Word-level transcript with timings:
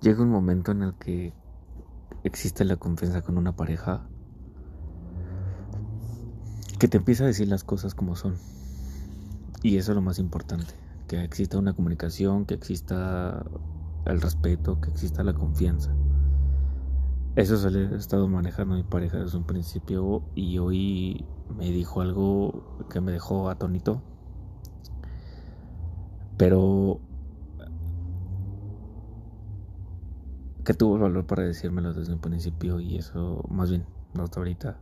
llega 0.00 0.22
un 0.22 0.30
momento 0.30 0.72
en 0.72 0.82
el 0.82 0.94
que 0.94 1.32
existe 2.24 2.64
la 2.64 2.76
confianza 2.76 3.22
con 3.22 3.38
una 3.38 3.56
pareja 3.56 4.08
que 6.78 6.88
te 6.88 6.98
empieza 6.98 7.24
a 7.24 7.26
decir 7.26 7.48
las 7.48 7.64
cosas 7.64 7.94
como 7.94 8.14
son. 8.14 8.36
Y 9.62 9.76
eso 9.76 9.92
es 9.92 9.96
lo 9.96 10.02
más 10.02 10.18
importante, 10.18 10.74
que 11.08 11.22
exista 11.22 11.58
una 11.58 11.72
comunicación, 11.72 12.46
que 12.46 12.54
exista 12.54 13.44
el 14.04 14.20
respeto, 14.20 14.80
que 14.80 14.90
exista 14.90 15.24
la 15.24 15.34
confianza. 15.34 15.92
Eso 17.34 17.56
se 17.56 17.70
le 17.70 17.84
he 17.84 17.96
estado 17.96 18.28
manejando 18.28 18.74
a 18.74 18.76
mi 18.78 18.84
pareja 18.84 19.18
desde 19.18 19.36
un 19.36 19.44
principio 19.44 20.22
y 20.34 20.58
hoy 20.58 21.24
me 21.56 21.70
dijo 21.70 22.00
algo 22.00 22.86
que 22.88 23.00
me 23.00 23.12
dejó 23.12 23.48
atónito. 23.48 24.02
Pero 26.36 27.00
que 30.68 30.74
tuvo 30.74 30.96
el 30.96 31.00
valor 31.00 31.24
para 31.24 31.44
decírmelo 31.44 31.94
desde 31.94 32.12
un 32.12 32.18
principio 32.18 32.78
y 32.78 32.98
eso 32.98 33.42
más 33.48 33.70
bien 33.70 33.86
hasta 34.22 34.38
ahorita 34.38 34.76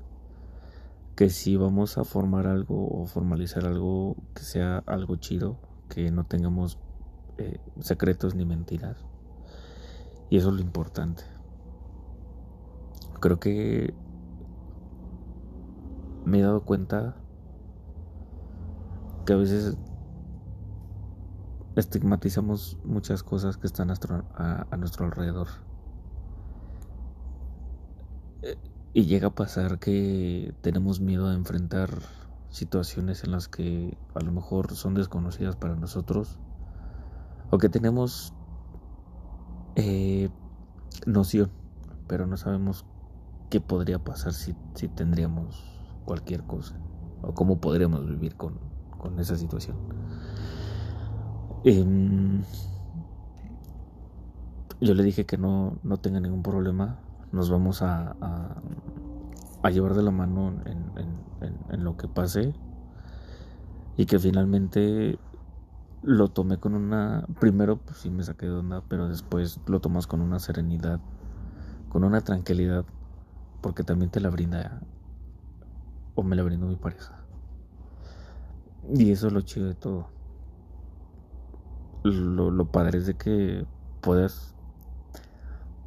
que 1.14 1.30
si 1.30 1.56
vamos 1.56 1.96
a 1.96 2.02
formar 2.02 2.48
algo 2.48 2.88
o 2.88 3.06
formalizar 3.06 3.64
algo 3.64 4.16
que 4.34 4.42
sea 4.42 4.82
algo 4.86 5.14
chido, 5.14 5.60
que 5.88 6.10
no 6.10 6.24
tengamos 6.24 6.80
eh, 7.38 7.60
secretos 7.78 8.34
ni 8.34 8.44
mentiras. 8.44 8.96
Y 10.28 10.38
eso 10.38 10.48
es 10.48 10.56
lo 10.56 10.60
importante. 10.60 11.22
Creo 13.20 13.38
que 13.38 13.94
me 16.24 16.40
he 16.40 16.42
dado 16.42 16.64
cuenta 16.64 17.14
que 19.24 19.34
a 19.34 19.36
veces 19.36 19.76
estigmatizamos 21.76 22.76
muchas 22.84 23.22
cosas 23.22 23.56
que 23.56 23.68
están 23.68 23.90
a 23.90 24.76
nuestro 24.76 25.06
alrededor. 25.06 25.46
Y 28.96 29.04
llega 29.04 29.26
a 29.26 29.34
pasar 29.34 29.78
que 29.78 30.54
tenemos 30.62 31.00
miedo 31.00 31.28
a 31.28 31.34
enfrentar 31.34 31.90
situaciones 32.48 33.24
en 33.24 33.32
las 33.32 33.46
que 33.46 33.94
a 34.14 34.20
lo 34.20 34.32
mejor 34.32 34.74
son 34.74 34.94
desconocidas 34.94 35.54
para 35.54 35.76
nosotros 35.76 36.38
o 37.50 37.58
que 37.58 37.68
tenemos 37.68 38.32
eh, 39.74 40.30
noción, 41.04 41.50
pero 42.08 42.26
no 42.26 42.38
sabemos 42.38 42.86
qué 43.50 43.60
podría 43.60 43.98
pasar 43.98 44.32
si, 44.32 44.54
si 44.72 44.88
tendríamos 44.88 45.62
cualquier 46.06 46.44
cosa 46.44 46.80
o 47.20 47.34
cómo 47.34 47.60
podríamos 47.60 48.06
vivir 48.08 48.34
con, 48.34 48.58
con 48.96 49.20
esa 49.20 49.36
situación. 49.36 49.76
Em, 51.64 52.42
yo 54.80 54.94
le 54.94 55.02
dije 55.02 55.26
que 55.26 55.36
no, 55.36 55.78
no 55.82 55.98
tenga 55.98 56.18
ningún 56.18 56.42
problema 56.42 57.05
nos 57.36 57.50
vamos 57.50 57.82
a, 57.82 58.16
a, 59.62 59.70
llevar 59.70 59.94
de 59.94 60.02
la 60.02 60.10
mano 60.10 60.54
en, 60.64 61.84
lo 61.84 61.96
que 61.96 62.08
pase. 62.08 62.54
Y 63.96 64.06
que 64.06 64.18
finalmente 64.18 65.18
lo 66.02 66.28
tomé 66.28 66.58
con 66.58 66.74
una 66.74 67.26
primero 67.40 67.78
pues 67.78 67.98
sí 67.98 68.10
me 68.10 68.22
saqué 68.22 68.46
de 68.46 68.52
onda 68.52 68.82
pero 68.88 69.08
después 69.08 69.58
lo 69.66 69.80
tomas 69.80 70.06
con 70.06 70.20
una 70.20 70.38
serenidad 70.38 71.00
con 71.88 72.04
una 72.04 72.20
tranquilidad 72.20 72.84
porque 73.60 73.82
también 73.82 74.10
te 74.10 74.20
la 74.20 74.28
brinda 74.28 74.82
o 76.16 76.22
me 76.22 76.34
la 76.34 76.42
brindó 76.42 76.66
mi 76.66 76.76
pareja. 76.76 77.14
Y 78.92 79.12
eso 79.12 79.28
es 79.28 79.32
lo 79.32 79.42
chido 79.42 79.68
de 79.68 79.74
todo. 79.74 80.08
Lo, 82.02 82.50
lo 82.50 82.66
padre 82.66 82.98
es 82.98 83.06
de 83.06 83.14
que 83.14 83.66
puedas 84.00 84.55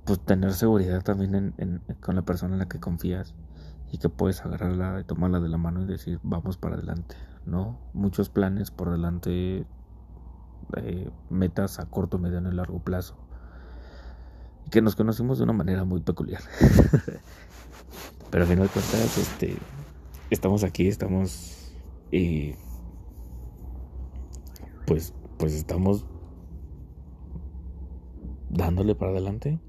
pues 0.10 0.22
tener 0.22 0.54
seguridad 0.54 1.04
también 1.04 1.54
en, 1.60 1.84
con 2.02 2.16
la 2.16 2.24
persona 2.24 2.54
en 2.54 2.60
la 2.60 2.68
que 2.68 2.80
confías 2.80 3.36
y 3.92 4.00
que 4.00 4.10
puedes 4.10 4.44
agarrarla 4.44 5.00
y 5.00 5.04
tomarla 5.04 5.40
de 5.40 5.50
la 5.50 5.60
mano 5.60 5.84
y 5.84 5.86
decir 5.86 6.20
vamos 6.24 6.58
para 6.58 6.78
adelante, 6.78 7.16
¿no? 7.46 7.78
Muchos 7.94 8.28
planes 8.28 8.72
por 8.72 8.90
delante, 8.90 9.68
eh, 10.78 11.12
metas 11.30 11.78
a 11.78 11.86
corto, 11.86 12.18
mediano 12.18 12.52
y 12.52 12.56
largo 12.56 12.80
plazo. 12.80 13.18
Y 14.66 14.72
que 14.72 14.82
nos 14.82 14.96
conocimos 14.96 15.38
de 15.38 15.44
una 15.44 15.54
manera 15.54 15.84
muy 15.86 16.02
peculiar. 16.02 16.42
Pero 18.32 18.46
al 18.46 18.50
final 18.50 18.66
de 18.66 18.74
cuentas, 18.74 19.16
este, 19.16 19.58
estamos 20.32 20.64
aquí, 20.64 20.88
estamos 20.88 21.72
y 22.12 22.56
pues, 24.88 25.14
pues 25.38 25.54
estamos 25.54 26.08
dándole 28.50 28.96
para 28.96 29.12
adelante 29.12 29.60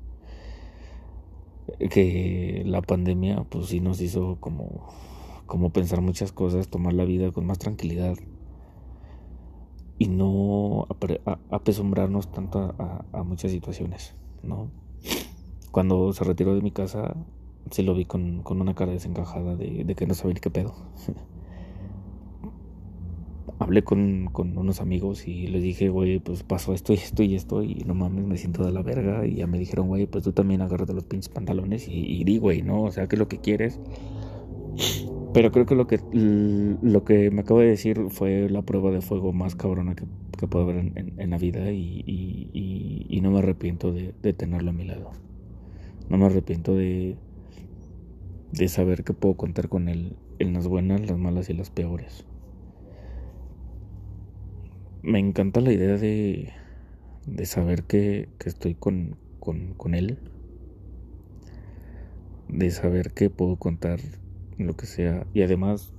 que 1.90 2.62
la 2.66 2.82
pandemia 2.82 3.44
pues 3.48 3.66
sí 3.66 3.80
nos 3.80 4.00
hizo 4.00 4.36
como, 4.40 4.88
como 5.46 5.70
pensar 5.70 6.00
muchas 6.00 6.32
cosas, 6.32 6.68
tomar 6.68 6.92
la 6.92 7.04
vida 7.04 7.32
con 7.32 7.46
más 7.46 7.58
tranquilidad 7.58 8.16
y 9.98 10.08
no 10.08 10.86
apesombrarnos 11.50 12.32
tanto 12.32 12.74
a, 13.12 13.22
muchas 13.22 13.50
situaciones, 13.50 14.14
¿no? 14.42 14.70
Cuando 15.70 16.12
se 16.12 16.24
retiró 16.24 16.54
de 16.54 16.62
mi 16.62 16.70
casa, 16.70 17.14
sí 17.70 17.82
lo 17.82 17.94
vi 17.94 18.06
con, 18.06 18.42
una 18.46 18.74
cara 18.74 18.92
desencajada 18.92 19.56
de, 19.56 19.84
de 19.84 19.94
que 19.94 20.06
no 20.06 20.14
sabía 20.14 20.34
ni 20.34 20.40
qué 20.40 20.50
pedo. 20.50 20.74
Hablé 23.70 23.84
con, 23.84 24.30
con, 24.32 24.58
unos 24.58 24.80
amigos 24.80 25.28
y 25.28 25.46
les 25.46 25.62
dije, 25.62 25.90
güey, 25.90 26.18
pues 26.18 26.42
pasó 26.42 26.74
esto 26.74 26.92
y 26.92 26.96
esto 26.96 27.22
y 27.22 27.36
esto 27.36 27.62
y 27.62 27.84
no 27.86 27.94
mames, 27.94 28.26
me 28.26 28.36
siento 28.36 28.64
de 28.64 28.72
la 28.72 28.82
verga. 28.82 29.24
Y 29.24 29.36
ya 29.36 29.46
me 29.46 29.60
dijeron, 29.60 29.86
güey, 29.86 30.06
pues 30.06 30.24
tú 30.24 30.32
también 30.32 30.60
agárrate 30.60 30.92
los 30.92 31.04
pinches 31.04 31.28
pantalones 31.28 31.86
y, 31.86 31.92
y 31.92 32.24
di, 32.24 32.38
güey, 32.38 32.62
¿no? 32.62 32.82
O 32.82 32.90
sea, 32.90 33.06
¿qué 33.06 33.14
es 33.14 33.20
lo 33.20 33.28
que 33.28 33.38
quieres? 33.38 33.78
Pero 35.32 35.52
creo 35.52 35.66
que 35.66 35.76
lo 35.76 35.86
que, 35.86 36.00
lo 36.12 37.04
que 37.04 37.30
me 37.30 37.42
acabo 37.42 37.60
de 37.60 37.68
decir 37.68 38.06
fue 38.08 38.48
la 38.50 38.62
prueba 38.62 38.90
de 38.90 39.02
fuego 39.02 39.32
más 39.32 39.54
cabrona 39.54 39.94
que, 39.94 40.04
que 40.36 40.48
puedo 40.48 40.66
ver 40.66 40.76
en, 40.78 41.14
en, 41.16 41.30
la 41.30 41.38
vida 41.38 41.70
y, 41.70 42.02
y, 42.04 43.06
y, 43.08 43.20
no 43.20 43.30
me 43.30 43.38
arrepiento 43.38 43.92
de, 43.92 44.14
de 44.20 44.32
tenerlo 44.32 44.70
a 44.70 44.72
mi 44.72 44.84
lado. 44.84 45.12
No 46.08 46.18
me 46.18 46.26
arrepiento 46.26 46.74
de, 46.74 47.16
de 48.50 48.68
saber 48.68 49.04
que 49.04 49.12
puedo 49.12 49.36
contar 49.36 49.68
con 49.68 49.88
él 49.88 50.16
en 50.40 50.54
las 50.54 50.66
buenas, 50.66 51.08
las 51.08 51.16
malas 51.16 51.48
y 51.50 51.54
las 51.54 51.70
peores 51.70 52.24
me 55.02 55.18
encanta 55.18 55.60
la 55.60 55.72
idea 55.72 55.96
de, 55.96 56.52
de 57.26 57.46
saber 57.46 57.84
que, 57.84 58.28
que 58.38 58.48
estoy 58.48 58.74
con, 58.74 59.16
con, 59.38 59.74
con, 59.74 59.94
él, 59.94 60.18
de 62.48 62.70
saber 62.70 63.12
que 63.12 63.30
puedo 63.30 63.56
contar 63.56 64.00
lo 64.58 64.76
que 64.76 64.86
sea. 64.86 65.26
Y 65.34 65.42
además 65.42 65.92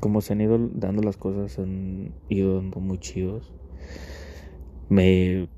como 0.00 0.20
se 0.20 0.32
han 0.32 0.40
ido 0.40 0.58
dando 0.58 1.02
las 1.02 1.16
cosas 1.16 1.58
han 1.58 2.12
ido 2.28 2.56
dando 2.56 2.78
muy 2.78 2.98
chidos 2.98 3.52
me 4.88 5.48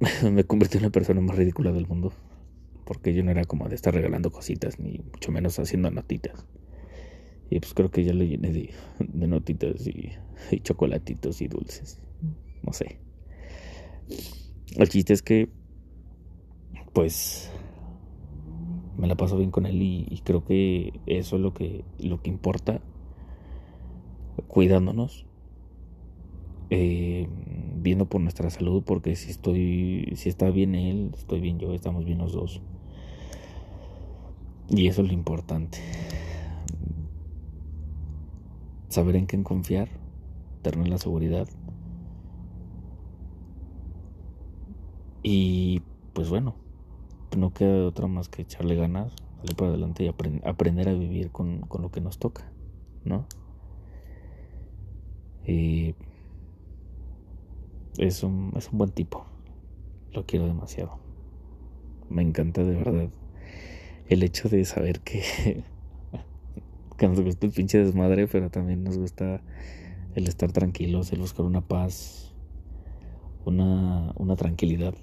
me 0.30 0.44
convertí 0.44 0.78
en 0.78 0.84
la 0.84 0.90
persona 0.90 1.20
más 1.20 1.36
ridícula 1.36 1.72
del 1.72 1.86
mundo. 1.86 2.12
Porque 2.84 3.12
yo 3.12 3.22
no 3.22 3.30
era 3.30 3.44
como 3.44 3.68
de 3.68 3.74
estar 3.74 3.92
regalando 3.92 4.30
cositas 4.30 4.78
ni 4.78 4.98
mucho 4.98 5.30
menos 5.30 5.58
haciendo 5.58 5.90
notitas 5.90 6.46
y 7.50 7.60
pues 7.60 7.74
creo 7.74 7.90
que 7.90 8.04
ya 8.04 8.12
lo 8.12 8.24
llené 8.24 8.52
de, 8.52 8.70
de 8.98 9.26
notitas 9.26 9.86
y, 9.86 10.12
chocolatitos 10.60 11.40
y 11.40 11.48
dulces. 11.48 11.98
No 12.62 12.72
sé. 12.72 13.00
El 14.76 14.88
chiste 14.88 15.14
es 15.14 15.22
que, 15.22 15.48
pues, 16.92 17.50
me 18.98 19.06
la 19.06 19.16
paso 19.16 19.38
bien 19.38 19.50
con 19.50 19.66
él 19.66 19.80
y, 19.80 20.20
creo 20.24 20.44
que 20.44 21.00
eso 21.06 21.36
es 21.36 21.42
lo 21.42 21.54
que, 21.54 21.84
lo 21.98 22.20
que 22.20 22.30
importa. 22.30 22.80
Cuidándonos. 24.46 25.24
Eh, 26.70 27.26
viendo 27.76 28.10
por 28.10 28.20
nuestra 28.20 28.50
salud, 28.50 28.82
porque 28.84 29.16
si 29.16 29.30
estoy, 29.30 30.12
si 30.16 30.28
está 30.28 30.50
bien 30.50 30.74
él, 30.74 31.12
estoy 31.16 31.40
bien 31.40 31.58
yo, 31.58 31.72
estamos 31.72 32.04
bien 32.04 32.18
los 32.18 32.34
dos. 32.34 32.60
Y 34.68 34.86
eso 34.88 35.00
es 35.00 35.08
lo 35.08 35.14
importante 35.14 35.78
saber 38.88 39.16
en 39.16 39.26
quién 39.26 39.44
confiar, 39.44 39.88
tener 40.62 40.88
la 40.88 40.98
seguridad. 40.98 41.48
Y 45.22 45.82
pues 46.14 46.30
bueno, 46.30 46.54
no 47.36 47.52
queda 47.52 47.86
otra 47.86 48.06
más 48.06 48.28
que 48.28 48.42
echarle 48.42 48.74
ganas, 48.76 49.12
salir 49.38 49.56
para 49.56 49.70
adelante 49.70 50.04
y 50.04 50.08
aprender 50.08 50.88
a 50.88 50.94
vivir 50.94 51.30
con, 51.30 51.60
con, 51.60 51.82
lo 51.82 51.90
que 51.90 52.00
nos 52.00 52.18
toca, 52.18 52.50
¿no? 53.04 53.26
Y 55.46 55.94
es 57.98 58.22
un, 58.22 58.52
es 58.56 58.70
un 58.70 58.78
buen 58.78 58.90
tipo, 58.90 59.24
lo 60.12 60.24
quiero 60.24 60.46
demasiado. 60.46 60.98
Me 62.08 62.22
encanta 62.22 62.62
de 62.64 62.76
verdad 62.76 63.10
el 64.08 64.22
hecho 64.22 64.48
de 64.48 64.64
saber 64.64 65.00
que 65.00 65.64
que 66.98 67.08
nos 67.08 67.20
gusta 67.20 67.46
el 67.46 67.52
pinche 67.52 67.78
desmadre, 67.78 68.26
pero 68.26 68.50
también 68.50 68.82
nos 68.82 68.98
gusta 68.98 69.40
el 70.14 70.26
estar 70.26 70.50
tranquilos, 70.52 71.12
el 71.12 71.20
buscar 71.20 71.46
una 71.46 71.60
paz, 71.60 72.34
una, 73.44 74.12
una 74.16 74.34
tranquilidad. 74.34 74.94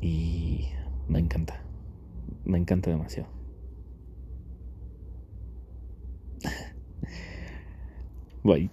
Y 0.00 0.68
me 1.08 1.20
encanta. 1.20 1.62
Me 2.44 2.58
encanta 2.58 2.90
demasiado. 2.90 3.28
Bye. 8.42 8.68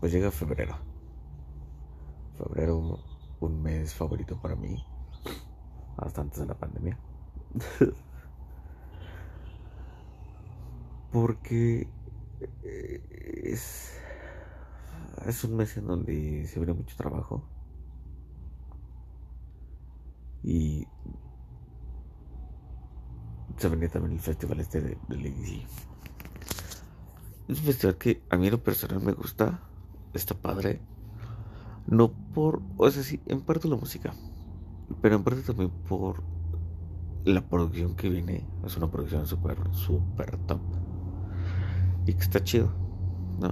Pues 0.00 0.12
llega 0.12 0.30
febrero. 0.30 0.76
Febrero, 2.36 2.98
un 3.40 3.62
mes 3.62 3.94
favorito 3.94 4.38
para 4.40 4.54
mí. 4.54 4.84
Hasta 5.96 6.20
antes 6.20 6.40
de 6.40 6.46
la 6.46 6.58
pandemia. 6.58 6.98
Porque 11.12 11.88
eh, 12.62 13.42
es, 13.44 13.98
es 15.26 15.44
un 15.44 15.56
mes 15.56 15.76
en 15.76 15.86
donde 15.86 16.46
se 16.46 16.58
viene 16.58 16.72
mucho 16.72 16.96
trabajo. 16.96 17.44
Y 20.42 20.86
se 23.56 23.68
venía 23.68 23.90
también 23.90 24.14
el 24.14 24.20
festival 24.20 24.60
este 24.60 24.80
de, 24.80 24.98
de 25.08 25.66
Es 27.48 27.58
un 27.58 27.64
festival 27.64 27.98
que 27.98 28.22
a 28.30 28.36
mí 28.36 28.46
en 28.46 28.52
lo 28.52 28.62
personal 28.62 29.02
me 29.02 29.12
gusta. 29.12 29.60
Está 30.14 30.34
padre. 30.34 30.80
No 31.86 32.12
por. 32.34 32.62
O 32.78 32.90
sea, 32.90 33.02
sí, 33.02 33.20
en 33.26 33.42
parte 33.42 33.68
la 33.68 33.76
música. 33.76 34.14
Pero 35.02 35.16
en 35.16 35.24
parte 35.24 35.42
también 35.42 35.70
por 35.88 36.22
la 37.24 37.46
producción 37.46 37.96
que 37.96 38.08
viene. 38.08 38.46
Es 38.64 38.76
una 38.76 38.90
producción 38.90 39.26
súper, 39.26 39.58
súper 39.72 40.38
top. 40.46 40.79
Que 42.14 42.22
está 42.22 42.42
chido. 42.42 42.70
¿No? 43.40 43.48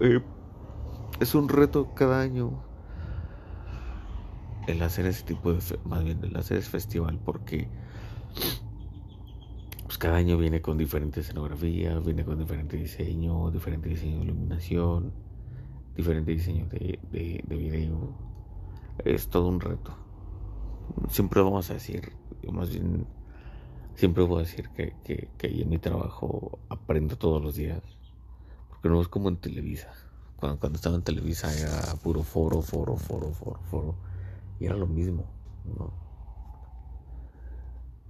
Eh, 0.00 0.20
es 1.20 1.34
un 1.34 1.48
reto 1.48 1.94
cada 1.94 2.20
año 2.20 2.62
el 4.66 4.82
hacer 4.82 5.06
ese 5.06 5.24
tipo 5.24 5.52
de, 5.52 5.60
más 5.84 6.04
bien 6.04 6.22
el 6.22 6.36
hacer 6.36 6.58
ese 6.58 6.68
festival 6.68 7.18
porque 7.24 7.68
pues 9.84 9.96
cada 9.98 10.16
año 10.16 10.36
viene 10.36 10.60
con 10.60 10.76
diferente 10.76 11.20
escenografía, 11.20 11.98
viene 12.00 12.24
con 12.24 12.38
diferente 12.38 12.76
diseño, 12.76 13.50
diferente 13.50 13.88
diseño 13.88 14.18
de 14.18 14.24
iluminación, 14.24 15.12
diferente 15.96 16.32
diseño 16.32 16.66
de, 16.66 16.98
de, 17.10 17.56
video. 17.56 18.12
Es 19.04 19.28
todo 19.28 19.48
un 19.48 19.60
reto. 19.60 19.96
Siempre 21.08 21.40
vamos 21.40 21.70
a 21.70 21.74
decir, 21.74 22.12
más 22.52 22.70
bien, 22.70 23.06
siempre 23.96 24.22
voy 24.24 24.38
a 24.38 24.42
decir 24.42 24.68
que, 24.70 24.94
que, 25.04 25.28
que 25.36 25.48
en 25.48 25.68
mi 25.68 25.78
trabajo 25.78 26.58
aprendo 26.68 27.16
todos 27.16 27.42
los 27.42 27.56
días. 27.56 27.82
Porque 28.68 28.88
no 28.88 29.00
es 29.00 29.08
como 29.08 29.28
en 29.28 29.36
Televisa. 29.36 29.92
Cuando, 30.36 30.76
estaba 30.76 30.96
en 30.96 31.02
Televisa 31.02 31.52
era 31.52 31.94
puro 32.02 32.22
foro, 32.22 32.60
foro, 32.60 32.96
foro, 32.96 33.30
foro, 33.30 33.60
foro 33.70 33.94
y 34.60 34.66
era 34.66 34.76
lo 34.76 34.86
mismo, 34.86 35.24
¿no? 35.78 35.92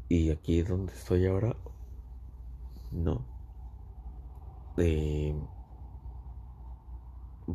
Y 0.09 0.31
aquí 0.31 0.61
es 0.61 0.69
donde 0.69 0.93
estoy 0.93 1.27
ahora, 1.27 1.57
no. 2.93 3.25
Eh, 4.77 5.35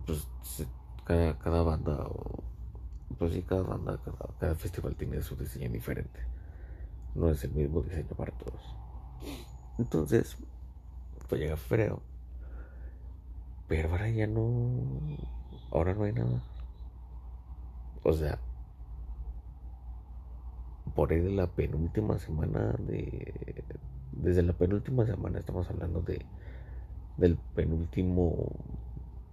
pues 0.05 0.27
cada, 1.05 1.37
cada 1.37 1.63
banda, 1.63 2.07
pues 3.17 3.33
sí, 3.33 3.43
cada 3.43 3.61
banda, 3.61 3.99
cada, 4.39 4.55
festival 4.55 4.95
tiene 4.95 5.21
su 5.21 5.35
diseño 5.35 5.69
diferente. 5.69 6.30
No 7.15 7.29
es 7.29 7.43
el 7.43 7.51
mismo 7.51 7.81
diseño 7.81 8.15
para 8.15 8.31
todos. 8.31 8.75
Entonces, 9.77 10.37
pues 11.27 11.41
llega 11.41 11.57
febrero. 11.57 12.01
Pero 13.67 13.91
ahora 13.91 14.09
ya 14.09 14.27
no. 14.27 15.17
Ahora 15.71 15.93
no 15.93 16.03
hay 16.03 16.13
nada. 16.13 16.43
O 18.03 18.13
sea, 18.13 18.39
por 20.95 21.11
ahí 21.11 21.19
de 21.19 21.31
la 21.31 21.47
penúltima 21.47 22.17
semana 22.17 22.75
de 22.79 23.63
desde 24.11 24.43
la 24.43 24.53
penúltima 24.53 25.05
semana 25.05 25.39
estamos 25.39 25.69
hablando 25.69 26.01
de 26.01 26.25
del 27.17 27.37
penúltimo 27.55 28.35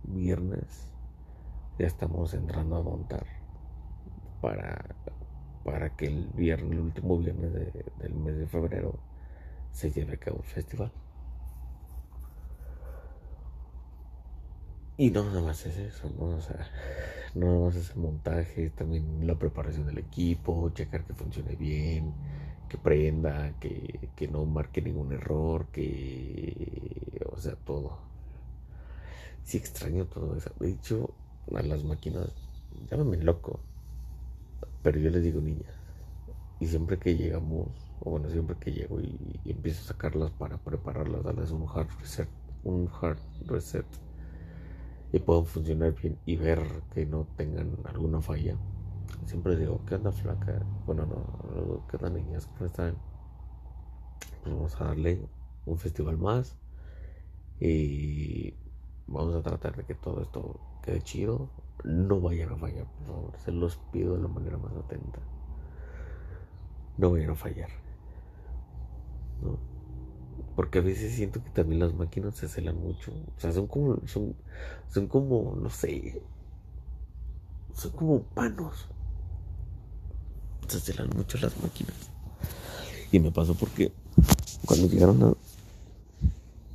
viernes 0.04 0.90
ya 1.78 1.86
estamos 1.86 2.34
entrando 2.34 2.76
a 2.76 2.82
montar 2.82 3.24
para 4.40 4.84
para 5.68 5.94
que 5.94 6.06
el 6.06 6.28
viernes 6.32 6.72
el 6.72 6.80
último 6.80 7.18
viernes 7.18 7.52
del 7.52 8.14
mes 8.14 8.38
de 8.38 8.46
febrero 8.46 8.98
se 9.70 9.90
lleve 9.90 10.14
a 10.14 10.16
cabo 10.16 10.38
el 10.38 10.44
festival 10.44 10.90
Y 14.96 15.10
no 15.10 15.24
nada 15.24 15.42
más 15.42 15.66
es 15.66 15.76
eso, 15.76 16.10
¿no? 16.18 16.36
O 16.36 16.40
sea, 16.40 16.70
no 17.34 17.46
nada 17.48 17.66
más 17.66 17.76
es 17.76 17.90
el 17.90 17.98
montaje, 17.98 18.70
también 18.70 19.26
la 19.26 19.34
preparación 19.38 19.86
del 19.86 19.98
equipo, 19.98 20.70
checar 20.70 21.04
que 21.04 21.12
funcione 21.12 21.54
bien, 21.54 22.14
que 22.70 22.78
prenda, 22.78 23.52
que, 23.60 24.08
que 24.16 24.26
no 24.26 24.46
marque 24.46 24.80
ningún 24.80 25.12
error, 25.12 25.66
que. 25.70 27.20
O 27.30 27.36
sea, 27.36 27.56
todo. 27.56 27.98
Sí 29.44 29.58
extraño 29.58 30.06
todo 30.06 30.34
eso. 30.34 30.50
De 30.60 30.70
hecho, 30.70 31.10
a 31.54 31.62
las 31.62 31.84
máquinas, 31.84 32.34
llámame 32.90 33.18
loco, 33.18 33.60
pero 34.82 34.98
yo 34.98 35.10
les 35.10 35.22
digo 35.22 35.40
niña. 35.40 35.68
Y 36.60 36.66
siempre 36.66 36.98
que 36.98 37.16
llegamos, 37.16 37.68
o 38.00 38.10
bueno, 38.10 38.30
siempre 38.30 38.56
que 38.56 38.72
llego 38.72 39.00
y, 39.00 39.40
y 39.44 39.50
empiezo 39.52 39.82
a 39.82 39.88
sacarlas 39.94 40.30
para 40.32 40.58
prepararlas, 40.58 41.24
darles 41.24 41.50
un 41.50 41.66
hard 41.68 41.88
reset, 42.00 42.28
un 42.64 42.88
hard 43.00 43.18
reset 43.46 43.86
y 45.12 45.18
puedan 45.20 45.46
funcionar 45.46 45.94
bien 45.94 46.18
y 46.26 46.36
ver 46.36 46.60
que 46.92 47.06
no 47.06 47.26
tengan 47.36 47.76
alguna 47.84 48.20
falla. 48.20 48.56
Siempre 49.26 49.56
digo, 49.56 49.80
¿qué 49.86 49.94
anda 49.94 50.12
flaca? 50.12 50.60
Bueno, 50.86 51.06
no, 51.06 51.86
¿qué 51.88 51.96
onda 51.96 52.10
niñas? 52.10 52.46
¿Cómo 52.46 52.66
están? 52.66 52.96
Pues 54.42 54.54
vamos 54.54 54.80
a 54.80 54.84
darle 54.84 55.26
un 55.66 55.78
festival 55.78 56.18
más 56.18 56.56
y 57.60 58.54
vamos 59.06 59.34
a 59.34 59.42
tratar 59.42 59.76
de 59.76 59.84
que 59.84 59.94
todo 59.94 60.22
esto 60.22 60.60
quede 60.82 61.02
chido. 61.02 61.48
No 61.84 62.20
vayan 62.20 62.52
a 62.52 62.56
fallar, 62.56 62.86
por 62.86 63.06
favor. 63.06 63.32
Se 63.44 63.52
los 63.52 63.76
pido 63.92 64.16
de 64.16 64.22
la 64.22 64.28
manera 64.28 64.58
más 64.58 64.72
atenta. 64.72 65.20
No 66.96 67.12
vayan 67.12 67.30
a 67.30 67.34
fallar. 67.34 67.70
¿No? 69.42 69.58
Porque 70.56 70.80
a 70.80 70.82
veces 70.82 71.14
siento 71.14 71.42
que 71.42 71.50
también 71.50 71.80
las 71.80 71.94
máquinas 71.94 72.34
se 72.34 72.48
celan 72.48 72.76
mucho. 72.76 73.12
O 73.12 73.40
sea, 73.40 73.52
son 73.52 73.68
como, 73.68 73.98
son, 74.06 74.34
son 74.88 75.06
como, 75.06 75.54
no 75.54 75.70
sé, 75.70 76.20
son 77.74 77.92
como 77.92 78.22
panos. 78.22 78.88
Se 80.66 80.80
celan 80.80 81.10
mucho 81.16 81.38
las 81.38 81.62
máquinas. 81.62 81.94
Y 83.12 83.20
me 83.20 83.30
pasó 83.30 83.54
porque 83.54 83.92
cuando 84.66 84.88
llegaron 84.88 85.36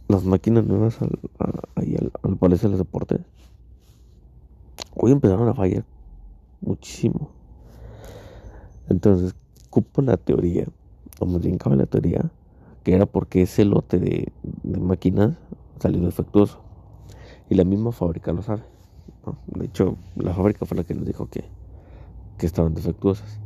las 0.08 0.24
máquinas 0.24 0.66
nuevas 0.66 1.02
al, 1.02 1.20
ahí 1.76 1.98
al 2.24 2.38
Palacio 2.38 2.70
de 2.70 2.78
los 2.78 2.80
Deportes, 2.80 3.20
hoy 5.04 5.12
empezaron 5.12 5.50
a 5.50 5.54
fallar 5.54 5.84
muchísimo. 6.62 7.30
Entonces, 8.88 9.36
cupo 9.70 10.02
la 10.02 10.16
teoría, 10.16 10.66
o 11.20 11.26
más 11.26 11.42
bien 11.42 11.58
la 11.78 11.86
teoría, 11.86 12.32
que 12.84 12.96
era 12.96 13.06
porque 13.06 13.42
ese 13.42 13.66
lote 13.66 14.00
de, 14.00 14.32
máquinas 14.64 15.36
salió 15.80 16.00
defectuoso. 16.02 16.62
Y 17.50 17.56
la 17.56 17.66
misma 17.66 17.92
fábrica 17.92 18.32
lo 18.32 18.42
sabe. 18.44 18.64
De 19.48 19.66
hecho, 19.66 19.98
la 20.16 20.34
fábrica 20.34 20.66
fue 20.66 20.78
la 20.78 20.86
que 20.86 20.94
nos 20.94 21.06
dijo 21.06 21.28
que, 21.28 21.44
que 22.38 22.46
estaban 22.46 22.74
defectuosas. 22.74 23.40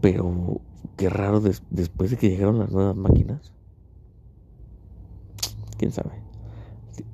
Pero 0.00 0.62
qué 0.96 1.10
raro 1.10 1.40
después 1.40 2.10
de 2.10 2.16
que 2.16 2.30
llegaron 2.30 2.58
las 2.58 2.72
nuevas 2.72 2.96
máquinas. 2.96 3.52
Quién 5.76 5.92
sabe. 5.92 6.21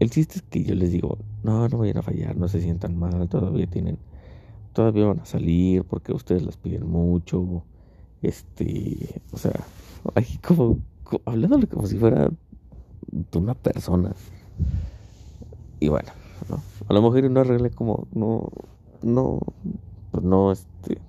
El 0.01 0.11
chiste 0.11 0.39
es 0.39 0.43
que 0.43 0.65
yo 0.65 0.75
les 0.75 0.93
digo, 0.93 1.19
no, 1.43 1.69
no 1.69 1.79
vayan 1.79 1.99
a 1.99 2.03
fallar, 2.03 2.37
no 2.37 2.49
se 2.49 2.61
sientan 2.61 2.99
mal, 2.99 3.29
todavía 3.29 3.67
tienen, 3.67 3.99
todavía 4.73 5.07
van 5.07 5.21
a 5.21 5.25
salir 5.25 5.85
porque 5.85 6.13
ustedes 6.13 6.45
las 6.45 6.57
piden 6.57 6.89
mucho. 6.89 7.63
Este, 8.23 9.23
o 9.33 9.37
sea, 9.37 9.53
Ay, 10.15 10.39
como, 10.47 10.79
hablándole 11.25 11.67
como 11.67 11.87
si 11.87 11.97
fuera 11.99 12.31
una 13.35 13.55
persona. 13.55 14.15
Y 15.81 15.89
bueno, 15.89 16.11
¿no? 16.49 16.61
a 16.89 16.93
lo 16.93 17.03
mejor 17.03 17.31
no 17.31 17.41
arreglé 17.41 17.71
como, 17.71 18.07
no, 18.13 18.49
no, 19.03 19.41
pues 20.11 20.25
no, 20.25 20.53
este, 20.53 21.01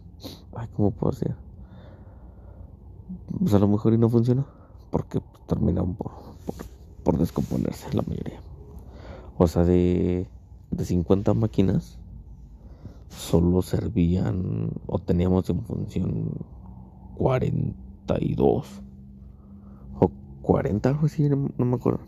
ay, 0.55 0.67
¿cómo 0.75 0.91
puedo 0.91 1.11
decir? 1.11 1.35
Pues 3.39 3.53
a 3.53 3.59
lo 3.59 3.67
mejor 3.67 3.93
y 3.93 3.97
no 3.97 4.09
funcionó, 4.09 4.45
porque 4.91 5.21
terminaron 5.47 5.95
por, 5.95 6.11
por, 7.03 7.17
descomponerse 7.17 7.91
la 7.93 8.03
mayoría. 8.03 8.39
O 9.41 9.47
sea, 9.47 9.63
de, 9.63 10.27
de 10.69 10.85
50 10.85 11.33
máquinas, 11.33 11.97
solo 13.07 13.61
servían 13.61 14.71
o 14.85 14.99
teníamos 14.99 15.49
en 15.49 15.61
función 15.63 16.31
40 17.15 18.17
o 19.99 20.11
40, 20.41 20.89
algo 20.89 21.05
así, 21.05 21.29
no, 21.29 21.65
me 21.65 21.75
acuerdo. 21.75 22.01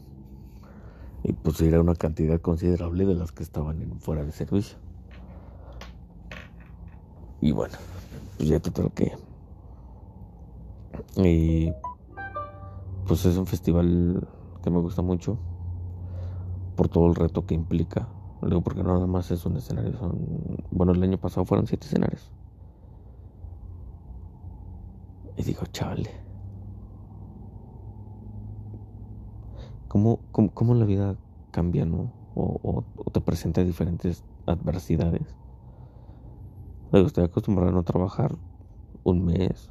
Y 1.24 1.32
pues 1.32 1.62
era 1.62 1.80
una 1.80 1.96
cantidad 1.96 2.42
considerable 2.42 3.06
de 3.06 3.16
las 3.16 3.32
que 3.32 3.44
estaban 3.44 4.00
fuera 4.02 4.26
de 4.26 4.34
servicio. 4.34 4.78
Y 7.40 7.52
bueno, 7.52 7.76
pues 8.36 8.50
ya 8.50 8.60
total 8.60 8.92
que. 8.92 9.14
Y. 11.16 11.72
Pues 13.08 13.26
es 13.26 13.38
un 13.38 13.46
festival 13.46 14.28
que 14.62 14.70
me 14.70 14.80
gusta 14.80 15.02
mucho. 15.02 15.38
Por 16.76 16.88
todo 16.88 17.08
el 17.08 17.16
reto 17.16 17.46
que 17.46 17.56
implica. 17.56 18.08
Luego, 18.42 18.62
porque 18.62 18.84
no 18.84 18.94
nada 18.94 19.08
más 19.08 19.30
es 19.32 19.46
un 19.46 19.58
escenario. 19.58 19.98
Son, 19.98 20.18
bueno, 20.72 20.94
el 20.94 21.04
año 21.04 21.18
pasado 21.18 21.46
fueron 21.46 21.68
siete 21.68 21.86
escenarios. 21.86 22.32
Y 25.38 25.44
digo, 25.44 25.66
chale. 25.72 26.10
¿Cómo, 29.88 30.20
cómo, 30.32 30.74
la 30.74 30.86
vida 30.86 31.18
cambia, 31.52 31.86
no? 31.86 32.14
O, 32.34 32.84
te 33.12 33.20
presenta 33.20 33.64
diferentes 33.64 34.24
adversidades. 34.46 35.36
Luego 36.92 37.08
estoy 37.08 37.26
acostumbrado 37.26 37.72
a 37.72 37.74
no 37.74 37.84
trabajar 37.84 38.38
un 39.04 39.26
mes, 39.26 39.70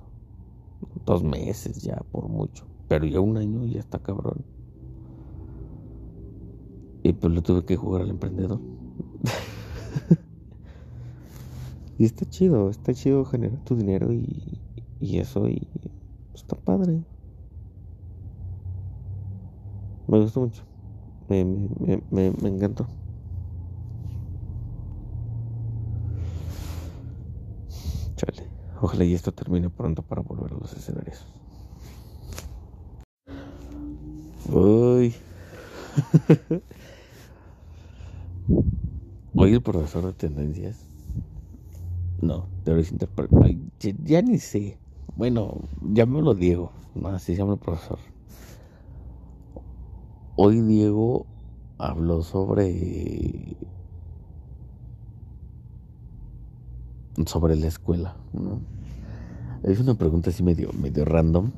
dos 1.07 1.23
meses 1.23 1.83
ya, 1.83 2.03
por 2.13 2.29
mucho. 2.29 2.67
Pero 2.89 3.07
ya 3.07 3.21
un 3.21 3.37
año 3.37 3.65
ya 3.65 3.81
está 3.81 3.99
cabrón. 3.99 4.45
Y 7.03 7.13
pues 7.13 7.33
lo 7.33 7.43
tuve 7.43 7.65
que 7.65 7.77
jugar 7.77 8.03
al 8.03 8.11
emprendedor. 8.11 8.61
y 11.99 12.05
está 12.05 12.29
chido, 12.29 12.71
está 12.71 12.93
chido 12.93 13.25
generar 13.25 13.59
tu 13.65 13.77
dinero 13.77 14.13
y, 14.13 14.61
y 15.01 15.19
eso 15.19 15.49
y 15.49 15.67
está 16.35 16.57
padre. 16.57 17.03
Me 20.07 20.21
gustó 20.21 20.41
mucho. 20.41 20.63
Me, 21.29 21.45
me, 21.45 22.03
me, 22.11 22.33
me 22.43 22.49
encantó. 22.49 22.87
Chale. 28.17 28.51
Ojalá 28.81 29.05
y 29.05 29.15
esto 29.15 29.33
termine 29.33 29.71
pronto 29.71 30.03
para 30.03 30.23
volver 30.23 30.53
a 30.53 30.57
los 30.57 30.73
escenarios. 30.73 31.25
Uy. 34.53 35.15
Hoy 39.35 39.55
el 39.55 39.63
profesor 39.63 40.07
de 40.07 40.13
tendencias. 40.13 40.87
No, 42.21 42.47
teorías 42.65 42.93
interpretadas. 42.93 43.53
Ya 44.05 44.23
ni 44.23 44.39
sé. 44.39 44.79
Bueno, 45.17 45.59
llámelo 45.81 46.35
Diego. 46.35 46.73
No, 46.95 47.09
así 47.09 47.33
se 47.35 47.39
llama 47.39 47.55
el 47.55 47.59
profesor. 47.59 47.99
Hoy 50.37 50.61
Diego 50.61 51.27
habló 51.79 52.23
sobre. 52.23 53.57
sobre 57.27 57.57
la 57.57 57.67
escuela. 57.67 58.17
¿no? 58.33 58.61
Es 59.63 59.79
una 59.81 59.95
pregunta 59.95 60.31
así 60.31 60.43
medio, 60.43 60.71
medio 60.73 61.05
random 61.05 61.51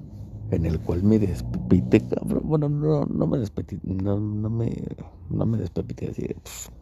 en 0.53 0.67
el 0.67 0.81
cual 0.81 1.03
me 1.03 1.19
despepite, 1.19 2.03
cabrón. 2.09 2.43
Bueno, 2.45 2.69
no, 2.69 3.07
no 3.07 3.27
me 3.27 3.39
despepite, 3.39 3.81
no, 3.85 4.21
no 4.21 4.51
me, 4.51 4.71
no 5.31 5.47
me 5.47 5.59
despepite 5.59 6.11
así, 6.11 6.27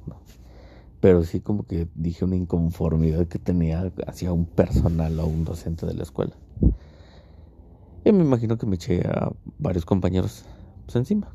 no. 0.06 0.16
Pero 1.00 1.22
sí 1.24 1.40
como 1.40 1.64
que 1.64 1.88
dije 1.94 2.24
una 2.24 2.36
inconformidad 2.36 3.26
que 3.26 3.38
tenía 3.38 3.90
hacia 4.06 4.32
un 4.32 4.44
personal 4.44 5.18
o 5.20 5.26
un 5.26 5.44
docente 5.44 5.86
de 5.86 5.94
la 5.94 6.02
escuela. 6.02 6.34
Y 8.04 8.12
me 8.12 8.24
imagino 8.24 8.58
que 8.58 8.66
me 8.66 8.76
eché 8.76 9.06
a 9.06 9.30
varios 9.58 9.84
compañeros 9.84 10.44
pues, 10.84 10.96
encima. 10.96 11.28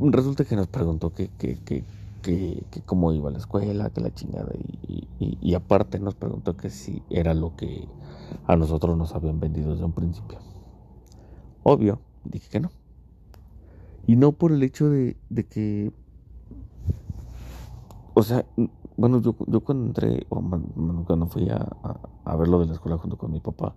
Resulta 0.00 0.44
que 0.44 0.56
nos 0.56 0.66
preguntó 0.66 1.12
que, 1.14 1.28
que, 1.38 1.58
que, 1.58 1.84
que, 2.22 2.82
cómo 2.84 3.12
iba 3.12 3.30
la 3.30 3.38
escuela, 3.38 3.90
que 3.90 4.00
la 4.00 4.12
chingada. 4.12 4.52
Y, 4.88 5.06
y, 5.40 5.54
aparte 5.54 6.00
nos 6.00 6.14
preguntó 6.14 6.56
que 6.56 6.70
si 6.70 7.02
era 7.10 7.34
lo 7.34 7.54
que 7.54 7.86
a 8.46 8.56
nosotros 8.56 8.96
nos 8.96 9.14
habían 9.14 9.40
vendido 9.40 9.72
desde 9.72 9.84
un 9.84 9.92
principio. 9.92 10.38
Obvio, 11.62 12.00
dije 12.24 12.48
que 12.50 12.60
no. 12.60 12.70
Y 14.06 14.16
no 14.16 14.32
por 14.32 14.52
el 14.52 14.62
hecho 14.62 14.90
de, 14.90 15.16
de 15.30 15.46
que... 15.46 15.92
O 18.14 18.22
sea, 18.22 18.44
bueno, 18.96 19.20
yo, 19.20 19.34
yo 19.46 19.60
cuando 19.60 19.86
entré, 19.86 20.26
cuando 20.28 21.26
fui 21.26 21.48
a, 21.48 21.68
a, 22.24 22.36
ver 22.36 22.48
lo 22.48 22.60
de 22.60 22.66
la 22.66 22.74
escuela 22.74 22.98
junto 22.98 23.16
con 23.16 23.32
mi 23.32 23.40
papá, 23.40 23.74